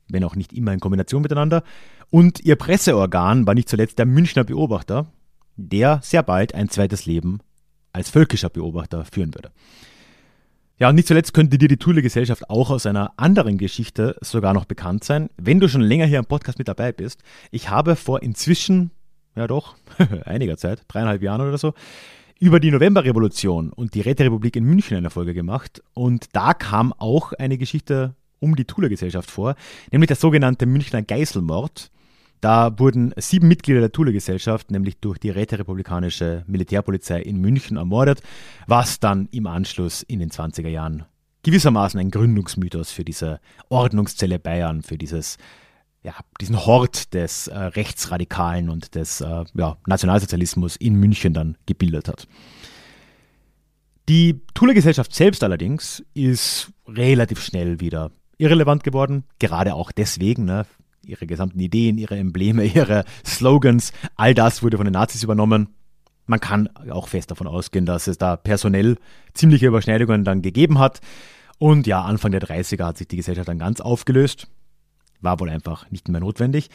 wenn 0.10 0.24
auch 0.24 0.36
nicht 0.36 0.54
immer 0.54 0.72
in 0.72 0.80
Kombination 0.80 1.22
miteinander. 1.22 1.64
Und 2.10 2.40
ihr 2.42 2.56
Presseorgan 2.56 3.46
war 3.48 3.56
nicht 3.56 3.70
zuletzt 3.70 4.00
der 4.00 4.06
Münchner 4.06 4.44
Beobachter, 4.44 5.08
der 5.56 6.00
sehr 6.04 6.24
bald 6.24 6.54
ein 6.56 6.70
zweites 6.70 7.06
Leben 7.06 7.40
als 7.92 8.10
völkischer 8.10 8.50
Beobachter 8.50 9.04
führen 9.06 9.34
würde. 9.34 9.52
Ja, 10.80 10.88
und 10.88 10.96
nicht 10.96 11.10
zuletzt 11.10 11.34
könnte 11.34 11.58
dir 11.58 11.68
die 11.68 11.76
Thule-Gesellschaft 11.76 12.50
auch 12.50 12.70
aus 12.70 12.86
einer 12.86 13.12
anderen 13.18 13.58
Geschichte 13.58 14.16
sogar 14.22 14.54
noch 14.54 14.64
bekannt 14.64 15.04
sein, 15.04 15.30
wenn 15.36 15.60
du 15.60 15.68
schon 15.68 15.82
länger 15.82 16.06
hier 16.06 16.20
am 16.20 16.26
Podcast 16.26 16.58
mit 16.58 16.70
dabei 16.70 16.94
bist. 16.94 17.22
Ich 17.52 17.70
habe 17.70 17.98
vor 17.98 18.24
inzwischen, 18.24 18.92
ja 19.36 19.46
doch, 19.46 19.76
einiger 20.24 20.56
Zeit, 20.56 20.86
dreieinhalb 20.88 21.22
Jahren 21.22 21.42
oder 21.42 21.58
so, 21.58 21.74
über 22.40 22.62
die 22.62 22.72
Novemberrevolution 22.72 23.74
und 23.74 23.94
die 23.94 24.00
Räterepublik 24.00 24.56
in 24.56 24.64
München 24.64 24.96
eine 24.96 25.10
Folge 25.10 25.34
gemacht. 25.34 25.84
Und 25.94 26.28
da 26.32 26.54
kam 26.54 26.94
auch 26.94 27.34
eine 27.34 27.58
Geschichte 27.58 28.16
um 28.40 28.56
die 28.56 28.64
Thule-Gesellschaft 28.64 29.30
vor, 29.30 29.56
nämlich 29.92 30.08
der 30.08 30.16
sogenannte 30.16 30.66
Münchner 30.66 31.02
Geiselmord. 31.02 31.92
Da 32.42 32.80
wurden 32.80 33.14
sieben 33.18 33.48
Mitglieder 33.50 33.82
der 33.82 33.92
Thule-Gesellschaft 33.92 34.72
nämlich 34.72 34.98
durch 35.00 35.18
die 35.18 35.30
räterepublikanische 35.30 36.44
Militärpolizei 36.48 37.22
in 37.22 37.42
München 37.42 37.78
ermordet, 37.78 38.22
was 38.66 39.00
dann 39.00 39.28
im 39.32 39.46
Anschluss 39.48 40.04
in 40.04 40.20
den 40.20 40.30
20er 40.30 40.70
Jahren 40.70 41.06
gewissermaßen 41.44 42.00
ein 42.00 42.12
Gründungsmythos 42.12 42.92
für 42.92 43.04
diese 43.04 43.40
Ordnungszelle 43.70 44.40
Bayern, 44.40 44.84
für 44.84 44.98
dieses, 44.98 45.38
ja, 46.04 46.14
diesen 46.40 46.66
Hort 46.66 47.14
des 47.14 47.48
äh, 47.48 47.58
Rechtsradikalen 47.58 48.70
und 48.70 48.96
des 48.96 49.22
äh, 49.22 49.46
ja, 49.54 49.78
Nationalsozialismus 49.86 50.76
in 50.76 50.96
München 50.96 51.34
dann 51.34 51.58
gebildet 51.66 52.08
hat. 52.08 52.28
Die 54.08 54.42
Thule-Gesellschaft 54.54 55.14
selbst 55.14 55.44
allerdings 55.44 56.04
ist 56.14 56.72
relativ 56.88 57.42
schnell 57.42 57.80
wieder 57.80 58.12
irrelevant 58.38 58.84
geworden, 58.84 59.26
gerade 59.38 59.76
auch 59.76 59.92
deswegen, 59.92 60.46
ne, 60.46 60.66
ihre 61.06 61.28
gesamten 61.28 61.60
Ideen, 61.60 61.98
ihre 61.98 62.18
Embleme, 62.18 62.66
ihre 62.76 63.06
Slogans, 63.26 63.92
all 64.16 64.34
das 64.34 64.64
wurde 64.64 64.78
von 64.78 64.86
den 64.86 64.94
Nazis 64.94 65.24
übernommen. 65.24 65.70
Man 66.26 66.40
kann 66.40 66.70
auch 66.92 67.08
fest 67.08 67.32
davon 67.32 67.48
ausgehen, 67.48 67.86
dass 67.86 68.08
es 68.08 68.18
da 68.18 68.38
personell 68.38 68.98
ziemliche 69.34 69.68
Überschneidungen 69.68 70.24
dann 70.24 70.42
gegeben 70.42 70.78
hat. 70.78 71.02
Und 71.58 71.88
ja, 71.88 72.04
Anfang 72.04 72.32
der 72.32 72.42
30er 72.42 72.86
hat 72.86 72.98
sich 72.98 73.08
die 73.08 73.18
Gesellschaft 73.18 73.48
dann 73.48 73.60
ganz 73.60 73.82
aufgelöst. 73.82 74.48
War 75.22 75.40
wohl 75.40 75.50
einfach 75.50 75.90
nicht 75.90 76.08
mehr 76.08 76.22
notwendig. 76.22 76.70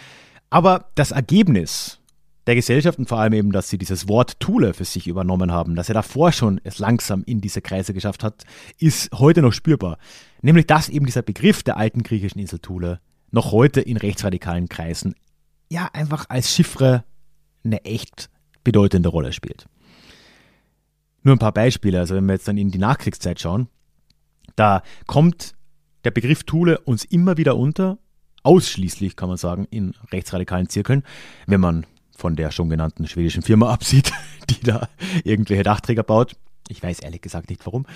Aber 0.51 0.87
das 0.97 1.13
Ergebnis 1.13 2.01
der 2.47 2.55
Gesellschaft 2.55 2.99
und 2.99 3.09
vor 3.09 3.19
allem 3.19 3.33
eben, 3.33 3.53
dass 3.53 3.69
sie 3.69 3.79
dieses 3.79 4.09
Wort 4.09 4.39
Thule 4.41 4.75
für 4.75 4.85
sich 4.85 5.07
übernommen 5.07 5.51
haben, 5.53 5.75
dass 5.77 5.89
er 5.89 5.95
davor 5.95 6.33
schon 6.33 6.61
es 6.65 6.79
langsam 6.79 7.23
in 7.25 7.41
diese 7.41 7.63
Kreise 7.63 7.95
geschafft 7.95 8.23
hat, 8.23 8.45
ist 8.79 9.11
heute 9.15 9.41
noch 9.41 9.53
spürbar. 9.53 9.99
Nämlich, 10.43 10.67
dass 10.67 10.89
eben 10.89 11.07
dieser 11.07 11.23
Begriff 11.23 11.63
der 11.63 11.77
alten 11.77 12.03
griechischen 12.03 12.41
Insel 12.41 12.59
Thule 12.59 13.01
noch 13.35 13.53
heute 13.53 13.81
in 13.81 13.97
rechtsradikalen 13.97 14.69
Kreisen 14.69 15.15
ja 15.69 15.91
einfach 15.93 16.27
als 16.29 16.55
Chiffre 16.55 17.05
eine 17.65 17.85
echt 17.85 18.31
bedeutende 18.63 19.09
Rolle 19.09 19.33
spielt. 19.33 19.67
Nur 21.23 21.35
ein 21.35 21.41
paar 21.41 21.53
Beispiele, 21.53 21.99
also 21.99 22.15
wenn 22.15 22.27
wir 22.27 22.35
jetzt 22.35 22.47
dann 22.49 22.59
in 22.59 22.71
die 22.71 22.79
Nachkriegszeit 22.79 23.41
schauen, 23.41 23.69
da 24.57 24.83
kommt 25.07 25.55
der 26.05 26.11
Begriff 26.11 26.45
Thule 26.45 26.79
uns 26.81 27.05
immer 27.05 27.37
wieder 27.37 27.57
unter, 27.57 27.99
ausschließlich 28.43 29.17
kann 29.17 29.29
man 29.29 29.39
sagen, 29.39 29.67
in 29.71 29.95
rechtsradikalen 30.13 30.69
Zirkeln, 30.69 31.03
wenn 31.47 31.61
man 31.61 31.87
von 32.17 32.37
der 32.37 32.53
schon 32.53 32.69
genannten 32.69 33.09
schwedischen 33.09 33.43
Firma 33.43 33.73
absieht, 33.73 34.13
die 34.51 34.61
da 34.61 34.89
irgendwelche 35.25 35.63
Dachträger 35.65 36.05
baut. 36.05 36.37
Ich 36.69 36.83
weiß 36.83 37.01
ehrlich 37.01 37.21
gesagt 37.21 37.51
nicht 37.51 37.65
warum. 37.67 37.87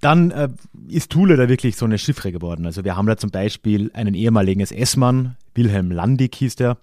Dann 0.00 0.30
äh, 0.30 0.48
ist 0.88 1.10
Thule 1.10 1.36
da 1.36 1.48
wirklich 1.48 1.76
so 1.76 1.84
eine 1.84 1.98
Chiffre 1.98 2.32
geworden. 2.32 2.66
Also 2.66 2.84
wir 2.84 2.96
haben 2.96 3.06
da 3.06 3.16
zum 3.16 3.30
Beispiel 3.30 3.90
einen 3.94 4.14
ehemaligen 4.14 4.60
SS-Mann, 4.60 5.36
Wilhelm 5.54 5.90
Landig 5.90 6.34
hieß 6.34 6.56
der. 6.56 6.78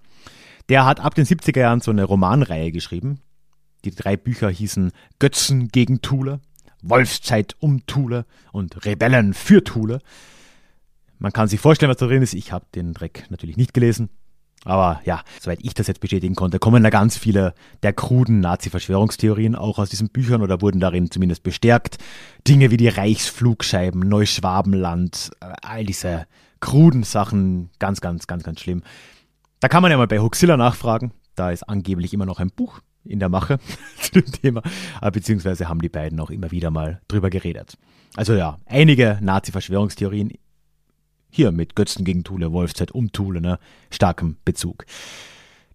Der 0.68 0.86
hat 0.86 1.00
ab 1.00 1.14
den 1.14 1.26
70er 1.26 1.58
Jahren 1.58 1.80
so 1.80 1.90
eine 1.90 2.04
Romanreihe 2.04 2.72
geschrieben. 2.72 3.20
Die 3.84 3.90
drei 3.90 4.16
Bücher 4.16 4.48
hießen 4.48 4.92
Götzen 5.18 5.68
gegen 5.68 6.00
Thule, 6.00 6.40
Wolfszeit 6.82 7.54
um 7.60 7.84
Thule 7.86 8.24
und 8.52 8.84
Rebellen 8.86 9.34
für 9.34 9.62
Thule. 9.62 10.00
Man 11.18 11.32
kann 11.32 11.48
sich 11.48 11.60
vorstellen, 11.60 11.90
was 11.90 11.98
da 11.98 12.06
drin 12.06 12.22
ist. 12.22 12.34
Ich 12.34 12.52
habe 12.52 12.66
den 12.74 12.94
Dreck 12.94 13.26
natürlich 13.28 13.56
nicht 13.56 13.74
gelesen. 13.74 14.08
Aber 14.64 15.00
ja, 15.04 15.22
soweit 15.40 15.60
ich 15.62 15.74
das 15.74 15.86
jetzt 15.86 16.00
bestätigen 16.00 16.34
konnte, 16.34 16.58
kommen 16.58 16.82
da 16.82 16.90
ganz 16.90 17.18
viele 17.18 17.54
der 17.82 17.92
kruden 17.92 18.40
Nazi-Verschwörungstheorien 18.40 19.54
auch 19.54 19.78
aus 19.78 19.90
diesen 19.90 20.08
Büchern 20.08 20.42
oder 20.42 20.62
wurden 20.62 20.80
darin 20.80 21.10
zumindest 21.10 21.42
bestärkt. 21.42 21.98
Dinge 22.48 22.70
wie 22.70 22.76
die 22.76 22.88
Reichsflugscheiben, 22.88 24.00
Neuschwabenland, 24.00 25.30
äh, 25.40 25.52
all 25.62 25.84
diese 25.84 26.26
kruden 26.60 27.02
Sachen, 27.02 27.70
ganz, 27.78 28.00
ganz, 28.00 28.26
ganz, 28.26 28.42
ganz 28.42 28.60
schlimm. 28.60 28.82
Da 29.60 29.68
kann 29.68 29.82
man 29.82 29.90
ja 29.90 29.98
mal 29.98 30.06
bei 30.06 30.18
Huxilla 30.18 30.56
nachfragen. 30.56 31.12
Da 31.34 31.50
ist 31.50 31.62
angeblich 31.62 32.14
immer 32.14 32.26
noch 32.26 32.40
ein 32.40 32.50
Buch 32.50 32.80
in 33.04 33.18
der 33.18 33.28
Mache 33.28 33.58
zu 34.00 34.12
dem 34.12 34.32
Thema, 34.32 34.62
äh, 35.02 35.10
beziehungsweise 35.10 35.68
haben 35.68 35.80
die 35.80 35.88
beiden 35.88 36.18
auch 36.20 36.30
immer 36.30 36.50
wieder 36.50 36.70
mal 36.70 37.00
drüber 37.08 37.28
geredet. 37.28 37.76
Also 38.16 38.34
ja, 38.34 38.58
einige 38.66 39.18
Nazi-Verschwörungstheorien 39.20 40.30
hier 41.34 41.52
mit 41.52 41.74
Götzen 41.74 42.04
gegen 42.04 42.22
Thule, 42.22 42.52
Wolfzeit 42.52 42.92
um 42.92 43.10
Thule, 43.10 43.40
ne? 43.40 43.58
starkem 43.90 44.36
Bezug. 44.44 44.86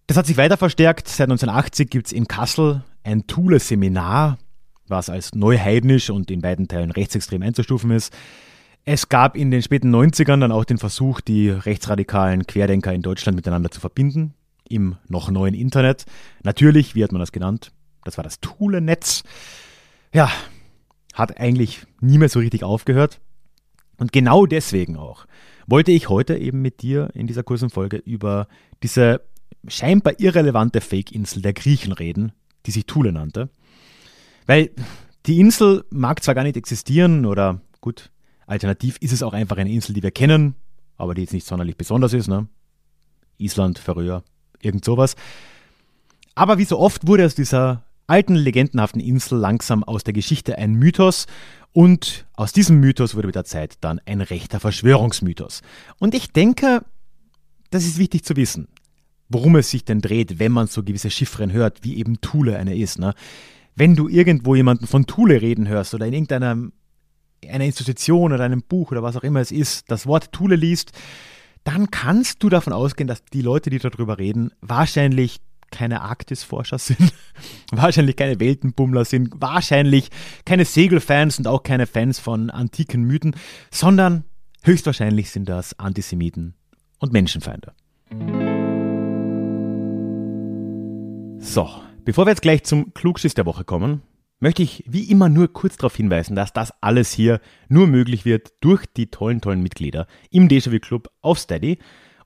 Das 0.06 0.16
hat 0.16 0.26
sich 0.26 0.36
weiter 0.36 0.56
verstärkt. 0.56 1.06
Seit 1.08 1.28
1980 1.28 1.90
gibt 1.90 2.06
es 2.06 2.12
in 2.12 2.26
Kassel 2.26 2.82
ein 3.04 3.26
Thule-Seminar, 3.26 4.38
was 4.88 5.10
als 5.10 5.34
neuheidnisch 5.34 6.10
und 6.10 6.30
in 6.30 6.40
beiden 6.40 6.66
Teilen 6.66 6.90
rechtsextrem 6.90 7.42
einzustufen 7.42 7.90
ist. 7.90 8.12
Es 8.84 9.08
gab 9.08 9.36
in 9.36 9.50
den 9.50 9.62
späten 9.62 9.94
90ern 9.94 10.40
dann 10.40 10.52
auch 10.52 10.64
den 10.64 10.78
Versuch, 10.78 11.20
die 11.20 11.50
rechtsradikalen 11.50 12.46
Querdenker 12.46 12.92
in 12.92 13.02
Deutschland 13.02 13.36
miteinander 13.36 13.70
zu 13.70 13.80
verbinden, 13.80 14.34
im 14.68 14.96
noch 15.08 15.30
neuen 15.30 15.54
Internet. 15.54 16.06
Natürlich, 16.42 16.94
wie 16.94 17.04
hat 17.04 17.12
man 17.12 17.20
das 17.20 17.32
genannt? 17.32 17.72
Das 18.04 18.16
war 18.16 18.24
das 18.24 18.40
Thule-Netz. 18.40 19.22
Ja, 20.14 20.30
hat 21.12 21.38
eigentlich 21.38 21.86
nie 22.00 22.18
mehr 22.18 22.30
so 22.30 22.38
richtig 22.38 22.64
aufgehört. 22.64 23.20
Und 24.00 24.12
genau 24.12 24.46
deswegen 24.46 24.96
auch 24.96 25.26
wollte 25.66 25.92
ich 25.92 26.08
heute 26.08 26.36
eben 26.36 26.62
mit 26.62 26.80
dir 26.80 27.10
in 27.12 27.26
dieser 27.26 27.42
kurzen 27.42 27.68
Folge 27.68 27.98
über 27.98 28.48
diese 28.82 29.20
scheinbar 29.68 30.18
irrelevante 30.18 30.80
Fake-Insel 30.80 31.42
der 31.42 31.52
Griechen 31.52 31.92
reden, 31.92 32.32
die 32.64 32.70
sich 32.70 32.86
Thule 32.86 33.12
nannte. 33.12 33.50
Weil 34.46 34.70
die 35.26 35.38
Insel 35.38 35.84
mag 35.90 36.24
zwar 36.24 36.34
gar 36.34 36.44
nicht 36.44 36.56
existieren 36.56 37.26
oder 37.26 37.60
gut, 37.82 38.10
alternativ 38.46 38.96
ist 39.00 39.12
es 39.12 39.22
auch 39.22 39.34
einfach 39.34 39.58
eine 39.58 39.70
Insel, 39.70 39.92
die 39.92 40.02
wir 40.02 40.10
kennen, 40.10 40.54
aber 40.96 41.14
die 41.14 41.20
jetzt 41.20 41.34
nicht 41.34 41.46
sonderlich 41.46 41.76
besonders 41.76 42.14
ist, 42.14 42.26
ne? 42.26 42.48
Island, 43.36 43.78
Färöer, 43.78 44.24
irgend 44.62 44.84
sowas. 44.84 45.14
Aber 46.34 46.56
wie 46.56 46.64
so 46.64 46.78
oft 46.78 47.06
wurde 47.06 47.26
aus 47.26 47.34
dieser 47.34 47.84
alten, 48.10 48.34
legendenhaften 48.34 49.00
Insel 49.00 49.38
langsam 49.38 49.84
aus 49.84 50.04
der 50.04 50.12
Geschichte 50.12 50.58
ein 50.58 50.74
Mythos 50.74 51.26
und 51.72 52.26
aus 52.34 52.52
diesem 52.52 52.80
Mythos 52.80 53.14
wurde 53.14 53.28
mit 53.28 53.36
der 53.36 53.44
Zeit 53.44 53.74
dann 53.80 54.00
ein 54.04 54.20
rechter 54.20 54.60
Verschwörungsmythos. 54.60 55.62
Und 55.98 56.14
ich 56.14 56.32
denke, 56.32 56.84
das 57.70 57.84
ist 57.84 57.98
wichtig 57.98 58.24
zu 58.24 58.36
wissen, 58.36 58.68
worum 59.28 59.56
es 59.56 59.70
sich 59.70 59.84
denn 59.84 60.00
dreht, 60.00 60.38
wenn 60.38 60.52
man 60.52 60.66
so 60.66 60.82
gewisse 60.82 61.10
Chiffren 61.10 61.52
hört, 61.52 61.84
wie 61.84 61.96
eben 61.96 62.20
Thule 62.20 62.56
eine 62.56 62.76
ist. 62.76 62.98
Ne? 62.98 63.14
Wenn 63.76 63.94
du 63.94 64.08
irgendwo 64.08 64.54
jemanden 64.56 64.86
von 64.86 65.06
Thule 65.06 65.40
reden 65.40 65.68
hörst 65.68 65.94
oder 65.94 66.06
in 66.06 66.12
irgendeiner 66.12 66.70
einer 67.48 67.64
Institution 67.64 68.32
oder 68.32 68.44
einem 68.44 68.62
Buch 68.62 68.90
oder 68.92 69.02
was 69.02 69.16
auch 69.16 69.22
immer 69.22 69.40
es 69.40 69.50
ist, 69.50 69.90
das 69.90 70.06
Wort 70.06 70.32
Thule 70.32 70.56
liest, 70.56 70.92
dann 71.64 71.90
kannst 71.90 72.42
du 72.42 72.48
davon 72.48 72.72
ausgehen, 72.72 73.08
dass 73.08 73.24
die 73.24 73.42
Leute, 73.42 73.70
die 73.70 73.78
darüber 73.78 74.18
reden, 74.18 74.52
wahrscheinlich 74.60 75.40
keine 75.70 76.02
Arktisforscher 76.02 76.78
sind, 76.78 77.12
wahrscheinlich 77.72 78.16
keine 78.16 78.40
Weltenbummler 78.40 79.04
sind, 79.04 79.30
wahrscheinlich 79.34 80.10
keine 80.44 80.64
Segelfans 80.64 81.38
und 81.38 81.46
auch 81.46 81.62
keine 81.62 81.86
Fans 81.86 82.18
von 82.18 82.50
antiken 82.50 83.04
Mythen, 83.04 83.34
sondern 83.70 84.24
höchstwahrscheinlich 84.62 85.30
sind 85.30 85.48
das 85.48 85.78
Antisemiten 85.78 86.54
und 86.98 87.12
Menschenfeinde. 87.12 87.72
So, 91.38 91.68
bevor 92.04 92.26
wir 92.26 92.30
jetzt 92.30 92.42
gleich 92.42 92.64
zum 92.64 92.92
Klugschiss 92.92 93.34
der 93.34 93.46
Woche 93.46 93.64
kommen, 93.64 94.02
möchte 94.40 94.62
ich 94.62 94.84
wie 94.86 95.10
immer 95.10 95.28
nur 95.28 95.52
kurz 95.52 95.76
darauf 95.76 95.96
hinweisen, 95.96 96.34
dass 96.34 96.52
das 96.52 96.72
alles 96.82 97.12
hier 97.12 97.40
nur 97.68 97.86
möglich 97.86 98.24
wird 98.24 98.52
durch 98.60 98.86
die 98.86 99.10
tollen, 99.10 99.40
tollen 99.40 99.62
Mitglieder 99.62 100.06
im 100.30 100.48
Déjà-vu 100.48 100.78
Club 100.80 101.10
auf 101.20 101.38
Steady. 101.38 101.78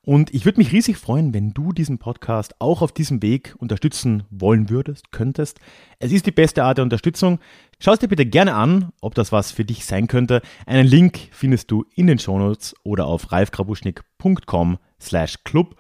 Und 0.05 0.35
ich 0.35 0.45
würde 0.45 0.59
mich 0.59 0.73
riesig 0.73 0.99
freuen, 0.99 1.33
wenn 1.33 1.55
du 1.55 1.73
diesen 1.73 1.99
Podcast 1.99 2.55
auch 2.59 2.83
auf 2.83 2.93
diesem 2.93 3.23
Weg 3.23 3.55
unterstützen 3.59 4.25
wollen 4.31 4.69
würdest, 4.69 5.13
könntest. 5.13 5.61
Es 5.99 6.13
ist 6.13 6.27
die 6.27 6.31
beste 6.31 6.63
Art 6.63 6.77
der 6.77 6.83
Unterstützung. 6.83 7.39
Schau 7.79 7.93
es 7.93 8.01
dir 8.01 8.09
bitte 8.09 8.27
gerne 8.27 8.55
an, 8.55 8.93
ob 9.01 9.15
das 9.15 9.33
was 9.33 9.51
für 9.51 9.65
dich 9.65 9.87
sein 9.87 10.07
könnte. 10.07 10.43
Einen 10.67 10.87
Link 10.87 11.29
findest 11.33 11.71
du 11.71 11.87
in 11.95 12.07
den 12.07 12.19
Shownotes 12.19 12.75
oder 12.85 13.07
auf 13.07 13.33
ralfgrabuschnick.com 13.33 14.79
slash 15.01 15.43
club. 15.45 15.77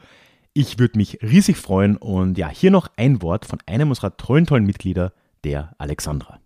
Ich 0.54 0.78
würde 0.78 0.97
mich 0.97 1.19
riesig 1.21 1.59
freuen 1.59 1.97
und 1.97 2.38
ja, 2.38 2.49
hier 2.49 2.71
noch 2.71 2.88
ein 2.97 3.21
Wort 3.21 3.45
von 3.45 3.59
einem 3.66 3.90
unserer 3.90 4.16
tollen, 4.16 4.47
tollen 4.47 4.64
Mitglieder, 4.64 5.12
der 5.45 5.75
Alexandra. 5.78 6.38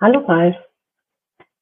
Hallo 0.00 0.20
Ralf. 0.20 0.56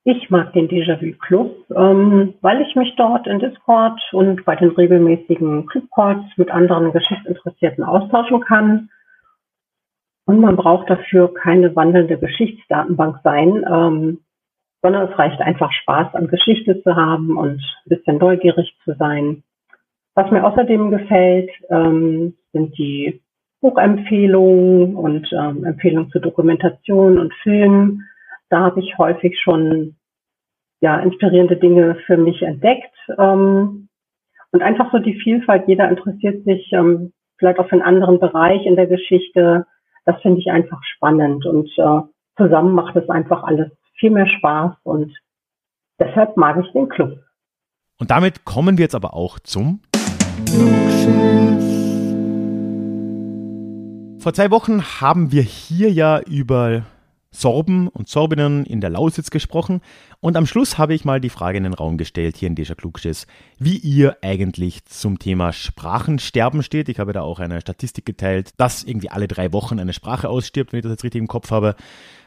Ich 0.09 0.31
mag 0.31 0.53
den 0.53 0.69
Déjà-vu 0.69 1.19
Club, 1.19 1.65
ähm, 1.75 2.35
weil 2.41 2.61
ich 2.61 2.77
mich 2.77 2.95
dort 2.95 3.27
in 3.27 3.41
Discord 3.41 4.01
und 4.13 4.45
bei 4.45 4.55
den 4.55 4.69
regelmäßigen 4.69 5.67
Clubcalls 5.67 6.23
mit 6.37 6.49
anderen 6.49 6.93
Geschichtsinteressierten 6.93 7.83
austauschen 7.83 8.41
kann. 8.41 8.89
Und 10.25 10.39
man 10.39 10.55
braucht 10.55 10.89
dafür 10.89 11.35
keine 11.35 11.75
wandelnde 11.75 12.19
Geschichtsdatenbank 12.19 13.19
sein, 13.25 13.65
ähm, 13.69 14.21
sondern 14.81 15.11
es 15.11 15.19
reicht 15.19 15.41
einfach 15.41 15.73
Spaß 15.73 16.15
an 16.15 16.29
Geschichte 16.29 16.81
zu 16.85 16.95
haben 16.95 17.37
und 17.37 17.61
ein 17.61 17.89
bisschen 17.89 18.19
neugierig 18.19 18.77
zu 18.85 18.95
sein. 18.95 19.43
Was 20.15 20.31
mir 20.31 20.45
außerdem 20.45 20.93
gefällt, 20.93 21.51
ähm, 21.69 22.35
sind 22.53 22.79
die 22.79 23.23
Buchempfehlungen 23.61 24.95
und 24.95 25.29
ähm, 25.33 25.65
Empfehlungen 25.65 26.13
zu 26.13 26.21
Dokumentation 26.21 27.19
und 27.19 27.35
Filmen 27.43 28.05
da 28.49 28.61
habe 28.61 28.81
ich 28.81 28.97
häufig 28.99 29.39
schon 29.41 29.97
ja, 30.81 30.99
inspirierende 31.01 31.57
Dinge 31.57 31.97
für 32.07 32.17
mich 32.17 32.43
entdeckt. 32.43 32.95
Ähm, 33.19 33.89
und 34.53 34.63
einfach 34.63 34.91
so 34.93 34.99
die 34.99 35.19
Vielfalt, 35.21 35.67
jeder 35.67 35.89
interessiert 35.89 36.45
sich 36.45 36.71
ähm, 36.73 37.13
vielleicht 37.39 37.59
auch 37.59 37.69
für 37.69 37.73
einen 37.73 37.83
anderen 37.83 38.21
Bereich 38.21 38.65
in 38.65 38.77
der 38.77 38.87
Geschichte. 38.87 39.67
Das 40.05 40.21
finde 40.23 40.41
ich 40.41 40.51
einfach 40.51 40.83
spannend 40.85 41.45
und 41.47 41.69
äh, 41.79 42.01
zusammen 42.37 42.75
macht 42.75 42.97
es 42.97 43.09
einfach 43.09 43.43
alles 43.43 43.71
viel 43.99 44.11
mehr 44.11 44.27
Spaß 44.27 44.75
und 44.85 45.13
deshalb 45.99 46.37
mag 46.37 46.63
ich 46.63 46.71
den 46.73 46.89
Club. 46.89 47.19
Und 47.99 48.11
damit 48.11 48.45
kommen 48.45 48.79
wir 48.79 48.85
jetzt 48.85 48.95
aber 48.95 49.15
auch 49.15 49.39
zum 49.41 49.81
Vor 54.21 54.33
zwei 54.33 54.51
Wochen 54.51 54.83
haben 55.01 55.33
wir 55.33 55.43
hier 55.43 55.91
ja 55.91 56.21
über 56.21 56.83
Sorben 57.41 57.89
und 57.89 58.09
Sorbinnen 58.09 58.65
in 58.65 58.81
der 58.81 58.91
Lausitz 58.91 59.31
gesprochen 59.31 59.81
und 60.21 60.37
am 60.37 60.47
Schluss 60.47 60.79
habe 60.79 60.95
ich 60.95 61.05
mal 61.05 61.21
die 61.21 61.31
Frage 61.31 61.59
in 61.59 61.65
den 61.65 61.75
Raum 61.75 61.99
gestellt 61.99 62.37
hier 62.37 62.49
in 62.49 62.55
Deja 62.55 62.75
Klugschiss, 62.75 63.27
wie 63.59 63.77
ihr 63.77 64.17
eigentlich 64.23 64.85
zum 64.87 65.19
Thema 65.19 65.53
Sprachensterben 65.53 66.63
steht. 66.63 66.89
Ich 66.89 66.99
habe 66.99 67.13
da 67.13 67.23
auch 67.23 67.39
eine 67.39 67.61
Statistik 67.61 68.07
geteilt, 68.07 68.51
dass 68.57 68.83
irgendwie 68.83 69.11
alle 69.11 69.29
drei 69.29 69.53
Wochen 69.53 69.79
eine 69.79 69.93
Sprache 69.93 70.29
ausstirbt, 70.29 70.73
wenn 70.73 70.79
ich 70.79 70.85
das 70.85 70.93
jetzt 70.93 71.05
richtig 71.05 71.21
im 71.21 71.29
Kopf 71.29 71.51
habe. 71.51 71.77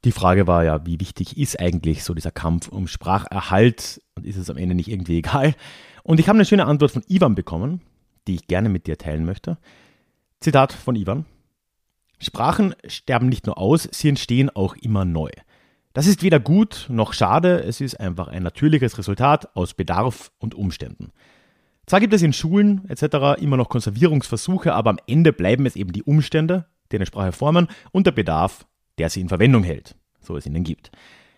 Die 0.06 0.12
Frage 0.12 0.48
war 0.48 0.64
ja, 0.64 0.86
wie 0.86 1.00
wichtig 1.00 1.38
ist 1.38 1.60
eigentlich 1.60 2.04
so 2.04 2.14
dieser 2.14 2.32
Kampf 2.32 2.68
um 2.70 2.88
Spracherhalt 2.88 4.02
und 4.16 4.26
ist 4.26 4.38
es 4.38 4.50
am 4.50 4.58
Ende 4.58 4.76
nicht 4.76 4.90
irgendwie 4.90 5.18
egal? 5.18 5.56
Und 6.04 6.20
ich 6.20 6.28
habe 6.28 6.38
eine 6.38 6.46
schöne 6.46 6.66
Antwort 6.66 6.92
von 6.92 7.04
Ivan 7.08 7.36
bekommen, 7.36 7.82
die 8.28 8.36
ich 8.36 8.48
gerne 8.48 8.70
mit 8.70 8.88
dir 8.88 8.98
teilen 8.98 9.26
möchte. 9.26 9.58
Zitat 10.40 10.72
von 10.72 10.96
Ivan. 10.96 11.26
Sprachen 12.20 12.76
sterben 12.86 13.30
nicht 13.30 13.46
nur 13.46 13.58
aus, 13.58 13.88
sie 13.92 14.10
entstehen 14.10 14.50
auch 14.50 14.76
immer 14.76 15.06
neu. 15.06 15.30
Das 15.94 16.06
ist 16.06 16.22
weder 16.22 16.40
gut 16.40 16.86
noch 16.90 17.14
schade, 17.14 17.64
es 17.64 17.82
ist 17.82 18.00
einfach 18.00 18.28
ein 18.28 18.44
natürliches 18.44 18.98
Resultat 18.98 19.56
aus 19.56 19.74
Bedarf 19.74 20.32
und 20.38 20.54
Umständen. 20.54 21.12
Zwar 21.88 22.00
gibt 22.00 22.14
es 22.14 22.22
in 22.22 22.34
Schulen 22.34 22.88
etc. 22.88 23.42
immer 23.42 23.58
noch 23.58 23.70
Konservierungsversuche, 23.70 24.74
aber 24.74 24.92
am 24.92 25.00
Ende 25.08 25.34
bleiben 25.34 25.66
es 25.66 25.76
eben 25.76 25.92
die 25.92 26.04
Umstände, 26.04 26.68
die 26.92 26.98
eine 26.98 27.08
Sprache 27.08 27.32
formen, 27.32 27.68
und 27.92 28.06
der 28.06 28.12
Bedarf, 28.12 28.68
der 29.00 29.10
sie 29.10 29.22
in 29.22 29.30
Verwendung 29.30 29.64
hält, 29.64 29.96
so 30.22 30.38
es 30.38 30.46
ihnen 30.46 30.64
gibt. 30.64 30.92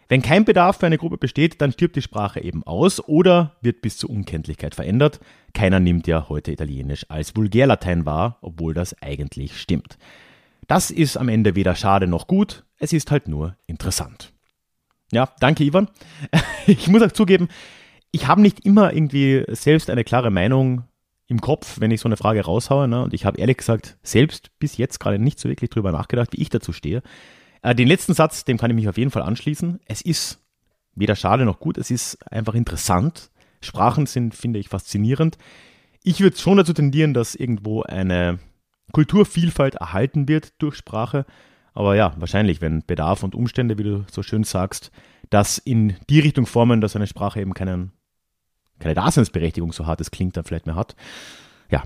Wenn 0.09 0.22
kein 0.22 0.44
Bedarf 0.44 0.79
für 0.79 0.87
eine 0.87 0.98
Gruppe 0.98 1.17
besteht, 1.17 1.61
dann 1.61 1.72
stirbt 1.72 1.96
die 1.96 2.01
Sprache 2.01 2.44
eben 2.44 2.63
aus 2.63 3.00
oder 3.07 3.55
wird 3.61 3.81
bis 3.81 3.96
zur 3.96 4.09
Unkenntlichkeit 4.09 4.75
verändert. 4.75 5.22
Keiner 5.53 5.79
nimmt 5.79 6.05
ja 6.05 6.27
heute 6.27 6.51
Italienisch 6.51 7.05
als 7.07 7.33
Vulgärlatein 7.33 8.05
wahr, 8.05 8.37
obwohl 8.41 8.74
das 8.74 9.01
eigentlich 9.01 9.57
stimmt. 9.57 9.98
Das 10.72 10.90
ist 10.90 11.18
am 11.18 11.27
Ende 11.27 11.55
weder 11.55 11.75
schade 11.75 12.07
noch 12.07 12.27
gut, 12.27 12.64
es 12.77 12.94
ist 12.94 13.12
halt 13.12 13.27
nur 13.27 13.57
interessant. 13.68 14.31
Ja, 15.12 15.27
danke 15.42 15.66
Ivan. 15.66 15.90
Ich 16.66 16.88
muss 16.88 17.01
auch 17.01 17.12
zugeben, 17.12 17.50
ich 18.12 18.27
habe 18.27 18.40
nicht 18.40 18.66
immer 18.66 18.94
irgendwie 18.94 19.44
selbst 19.50 19.90
eine 19.90 20.05
klare 20.05 20.31
Meinung 20.31 20.86
im 21.27 21.42
Kopf, 21.42 21.81
wenn 21.81 21.92
ich 21.92 22.00
so 22.00 22.07
eine 22.07 22.16
Frage 22.16 22.46
raushaue. 22.46 22.88
Ne? 22.88 23.03
Und 23.03 23.14
ich 23.14 23.25
habe 23.25 23.38
ehrlich 23.38 23.57
gesagt 23.57 23.98
selbst 24.01 24.57
bis 24.60 24.77
jetzt 24.77 25.01
gerade 25.01 25.20
nicht 25.20 25.42
so 25.42 25.50
wirklich 25.50 25.72
drüber 25.72 25.92
nachgedacht, 25.92 26.31
wie 26.31 26.42
ich 26.42 26.50
dazu 26.50 26.72
stehe. 26.72 27.03
Äh, 27.64 27.75
den 27.75 27.90
letzten 27.90 28.14
Satz, 28.14 28.46
dem 28.46 28.57
kann 28.57 28.72
ich 28.72 28.75
mich 28.75 28.88
auf 28.88 28.98
jeden 28.98 29.12
Fall 29.12 29.24
anschließen. 29.24 29.81
Es 29.88 30.01
ist 30.01 30.40
weder 30.96 31.18
schade 31.18 31.44
noch 31.44 31.60
gut, 31.60 31.77
es 31.77 31.92
ist 31.92 32.18
einfach 32.31 32.53
interessant. 32.53 33.29
Sprachen 33.60 34.05
sind, 34.05 34.36
finde 34.36 34.60
ich, 34.60 34.70
faszinierend. 34.70 35.38
Ich 36.01 36.22
würde 36.22 36.38
schon 36.38 36.55
dazu 36.55 36.72
tendieren, 36.72 37.14
dass 37.14 37.36
irgendwo 37.36 37.81
eine 37.81 38.40
Kulturvielfalt 38.92 39.75
erhalten 39.75 40.27
wird 40.27 40.54
durch 40.62 40.75
Sprache. 40.75 41.25
Aber 41.74 41.96
ja, 41.96 42.14
wahrscheinlich, 42.18 42.62
wenn 42.62 42.86
Bedarf 42.86 43.24
und 43.24 43.36
Umstände, 43.36 43.77
wie 43.77 43.84
du 43.84 44.06
so 44.12 44.24
schön 44.24 44.44
sagst, 44.44 44.92
das 45.30 45.58
in 45.58 45.96
die 46.10 46.20
Richtung 46.20 46.46
formen, 46.46 46.82
dass 46.82 46.96
eine 46.96 47.08
Sprache 47.08 47.40
eben 47.40 47.54
keinen, 47.54 47.92
keine 48.80 48.94
Daseinsberechtigung, 48.94 49.72
so 49.72 49.86
hart 49.86 50.01
es 50.01 50.12
klingt, 50.12 50.36
dann 50.36 50.44
vielleicht 50.44 50.66
mehr 50.66 50.75
hat. 50.75 50.96
Ja, 51.70 51.84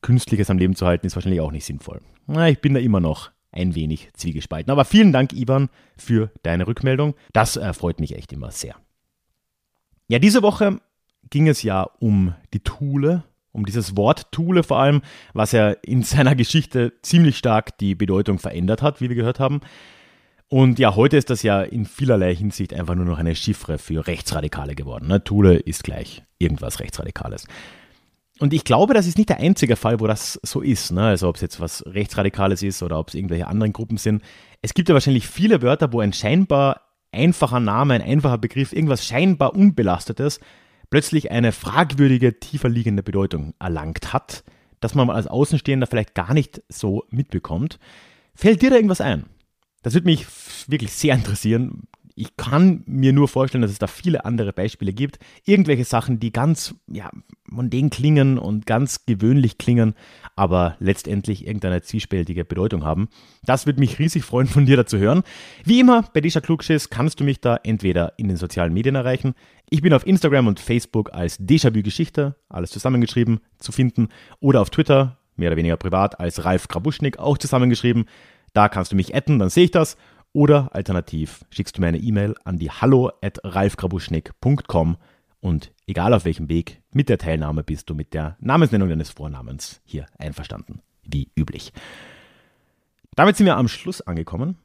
Künstliches 0.00 0.50
am 0.50 0.58
Leben 0.58 0.76
zu 0.76 0.86
halten, 0.86 1.06
ist 1.06 1.16
wahrscheinlich 1.16 1.40
auch 1.40 1.52
nicht 1.52 1.64
sinnvoll. 1.64 2.00
Na, 2.26 2.48
ich 2.48 2.60
bin 2.60 2.74
da 2.74 2.80
immer 2.80 3.00
noch 3.00 3.30
ein 3.52 3.74
wenig 3.74 4.10
zwiegespalten. 4.14 4.70
Aber 4.70 4.84
vielen 4.84 5.12
Dank, 5.12 5.32
Ivan, 5.32 5.68
für 5.96 6.30
deine 6.42 6.66
Rückmeldung. 6.66 7.14
Das 7.32 7.56
äh, 7.56 7.72
freut 7.72 8.00
mich 8.00 8.14
echt 8.14 8.32
immer 8.32 8.50
sehr. 8.50 8.76
Ja, 10.08 10.18
diese 10.18 10.42
Woche 10.42 10.80
ging 11.30 11.48
es 11.48 11.62
ja 11.62 11.82
um 11.98 12.34
die 12.52 12.60
Thule, 12.60 13.24
um 13.56 13.64
dieses 13.64 13.96
Wort 13.96 14.30
Thule 14.30 14.62
vor 14.62 14.78
allem, 14.78 15.02
was 15.32 15.52
ja 15.52 15.70
in 15.70 16.02
seiner 16.02 16.34
Geschichte 16.34 16.92
ziemlich 17.02 17.38
stark 17.38 17.78
die 17.78 17.94
Bedeutung 17.94 18.38
verändert 18.38 18.82
hat, 18.82 19.00
wie 19.00 19.08
wir 19.08 19.16
gehört 19.16 19.40
haben. 19.40 19.60
Und 20.48 20.78
ja, 20.78 20.94
heute 20.94 21.16
ist 21.16 21.30
das 21.30 21.42
ja 21.42 21.62
in 21.62 21.86
vielerlei 21.86 22.34
Hinsicht 22.34 22.72
einfach 22.72 22.94
nur 22.94 23.04
noch 23.04 23.18
eine 23.18 23.34
Chiffre 23.34 23.78
für 23.78 24.06
Rechtsradikale 24.06 24.76
geworden. 24.76 25.08
Ne? 25.08 25.24
Thule 25.24 25.56
ist 25.56 25.82
gleich 25.82 26.22
irgendwas 26.38 26.78
Rechtsradikales. 26.78 27.48
Und 28.38 28.52
ich 28.52 28.64
glaube, 28.64 28.94
das 28.94 29.06
ist 29.06 29.16
nicht 29.16 29.30
der 29.30 29.40
einzige 29.40 29.74
Fall, 29.74 29.98
wo 29.98 30.06
das 30.06 30.38
so 30.42 30.60
ist. 30.60 30.92
Ne? 30.92 31.02
Also 31.02 31.28
ob 31.28 31.36
es 31.36 31.42
jetzt 31.42 31.58
was 31.58 31.82
Rechtsradikales 31.86 32.62
ist 32.62 32.82
oder 32.82 32.98
ob 32.98 33.08
es 33.08 33.14
irgendwelche 33.14 33.48
anderen 33.48 33.72
Gruppen 33.72 33.96
sind. 33.96 34.22
Es 34.62 34.74
gibt 34.74 34.88
ja 34.88 34.94
wahrscheinlich 34.94 35.26
viele 35.26 35.62
Wörter, 35.62 35.92
wo 35.92 36.00
ein 36.00 36.12
scheinbar 36.12 36.82
einfacher 37.10 37.60
Name, 37.60 37.94
ein 37.94 38.02
einfacher 38.02 38.38
Begriff, 38.38 38.72
irgendwas 38.72 39.04
scheinbar 39.04 39.54
Unbelastetes 39.54 40.38
plötzlich 40.90 41.30
eine 41.30 41.52
fragwürdige, 41.52 42.38
tiefer 42.38 42.68
liegende 42.68 43.02
Bedeutung 43.02 43.54
erlangt 43.58 44.12
hat, 44.12 44.44
dass 44.80 44.94
man 44.94 45.10
als 45.10 45.26
Außenstehender 45.26 45.86
vielleicht 45.86 46.14
gar 46.14 46.34
nicht 46.34 46.62
so 46.68 47.04
mitbekommt. 47.10 47.78
Fällt 48.34 48.62
dir 48.62 48.70
da 48.70 48.76
irgendwas 48.76 49.00
ein? 49.00 49.26
Das 49.82 49.94
würde 49.94 50.06
mich 50.06 50.26
wirklich 50.68 50.92
sehr 50.92 51.14
interessieren 51.14 51.84
ich 52.18 52.36
kann 52.38 52.82
mir 52.86 53.12
nur 53.12 53.28
vorstellen, 53.28 53.60
dass 53.60 53.70
es 53.70 53.78
da 53.78 53.86
viele 53.86 54.24
andere 54.24 54.54
Beispiele 54.54 54.94
gibt. 54.94 55.18
Irgendwelche 55.44 55.84
Sachen, 55.84 56.18
die 56.18 56.32
ganz 56.32 56.74
ja, 56.88 57.10
mondän 57.46 57.90
klingen 57.90 58.38
und 58.38 58.64
ganz 58.64 59.04
gewöhnlich 59.04 59.58
klingen, 59.58 59.94
aber 60.34 60.76
letztendlich 60.80 61.46
irgendeine 61.46 61.82
zwiespältige 61.82 62.46
Bedeutung 62.46 62.84
haben. 62.86 63.08
Das 63.44 63.66
würde 63.66 63.80
mich 63.80 63.98
riesig 63.98 64.24
freuen, 64.24 64.46
von 64.46 64.64
dir 64.64 64.78
da 64.78 64.86
zu 64.86 64.98
hören. 64.98 65.24
Wie 65.64 65.78
immer, 65.78 66.04
bei 66.14 66.22
Disha 66.22 66.40
Klugschiss 66.40 66.88
kannst 66.88 67.20
du 67.20 67.24
mich 67.24 67.42
da 67.42 67.60
entweder 67.62 68.14
in 68.16 68.28
den 68.28 68.38
sozialen 68.38 68.72
Medien 68.72 68.94
erreichen. 68.94 69.34
Ich 69.68 69.82
bin 69.82 69.92
auf 69.92 70.06
Instagram 70.06 70.46
und 70.46 70.58
Facebook 70.58 71.12
als 71.12 71.38
Déjà-vu 71.38 71.82
Geschichte, 71.82 72.34
alles 72.48 72.70
zusammengeschrieben, 72.70 73.40
zu 73.58 73.72
finden. 73.72 74.08
Oder 74.40 74.62
auf 74.62 74.70
Twitter, 74.70 75.18
mehr 75.36 75.50
oder 75.50 75.58
weniger 75.58 75.76
privat, 75.76 76.18
als 76.18 76.46
Ralf 76.46 76.68
Krabuschnik, 76.68 77.18
auch 77.18 77.36
zusammengeschrieben. 77.36 78.06
Da 78.54 78.70
kannst 78.70 78.90
du 78.90 78.96
mich 78.96 79.14
adden, 79.14 79.38
dann 79.38 79.50
sehe 79.50 79.64
ich 79.64 79.70
das. 79.70 79.98
Oder 80.36 80.74
alternativ 80.74 81.46
schickst 81.48 81.78
du 81.78 81.80
mir 81.80 81.86
eine 81.86 81.96
E-Mail 81.96 82.34
an 82.44 82.58
die 82.58 82.70
hallo 82.70 83.10
at 83.22 83.38
ralfgrabuschnick.com 83.42 84.98
und 85.40 85.72
egal 85.86 86.12
auf 86.12 86.26
welchem 86.26 86.50
Weg, 86.50 86.82
mit 86.92 87.08
der 87.08 87.16
Teilnahme 87.16 87.64
bist 87.64 87.88
du 87.88 87.94
mit 87.94 88.12
der 88.12 88.36
Namensnennung 88.38 88.90
deines 88.90 89.08
Vornamens 89.08 89.80
hier 89.86 90.04
einverstanden, 90.18 90.82
wie 91.04 91.30
üblich. 91.36 91.72
Damit 93.14 93.38
sind 93.38 93.46
wir 93.46 93.56
am 93.56 93.66
Schluss 93.66 94.02
angekommen. 94.02 94.58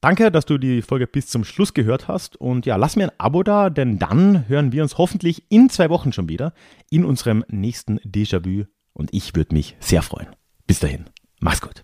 Danke, 0.00 0.32
dass 0.32 0.46
du 0.46 0.56
die 0.56 0.80
Folge 0.80 1.06
bis 1.06 1.26
zum 1.26 1.44
Schluss 1.44 1.74
gehört 1.74 2.08
hast 2.08 2.36
und 2.36 2.64
ja, 2.64 2.76
lass 2.76 2.96
mir 2.96 3.08
ein 3.08 3.20
Abo 3.20 3.42
da, 3.42 3.68
denn 3.68 3.98
dann 3.98 4.48
hören 4.48 4.72
wir 4.72 4.82
uns 4.82 4.96
hoffentlich 4.96 5.44
in 5.50 5.68
zwei 5.68 5.90
Wochen 5.90 6.14
schon 6.14 6.30
wieder 6.30 6.54
in 6.88 7.04
unserem 7.04 7.44
nächsten 7.48 7.98
Déjà-vu 7.98 8.64
und 8.94 9.12
ich 9.12 9.36
würde 9.36 9.54
mich 9.54 9.76
sehr 9.78 10.00
freuen. 10.00 10.28
Bis 10.66 10.80
dahin, 10.80 11.04
mach's 11.38 11.60
gut. 11.60 11.82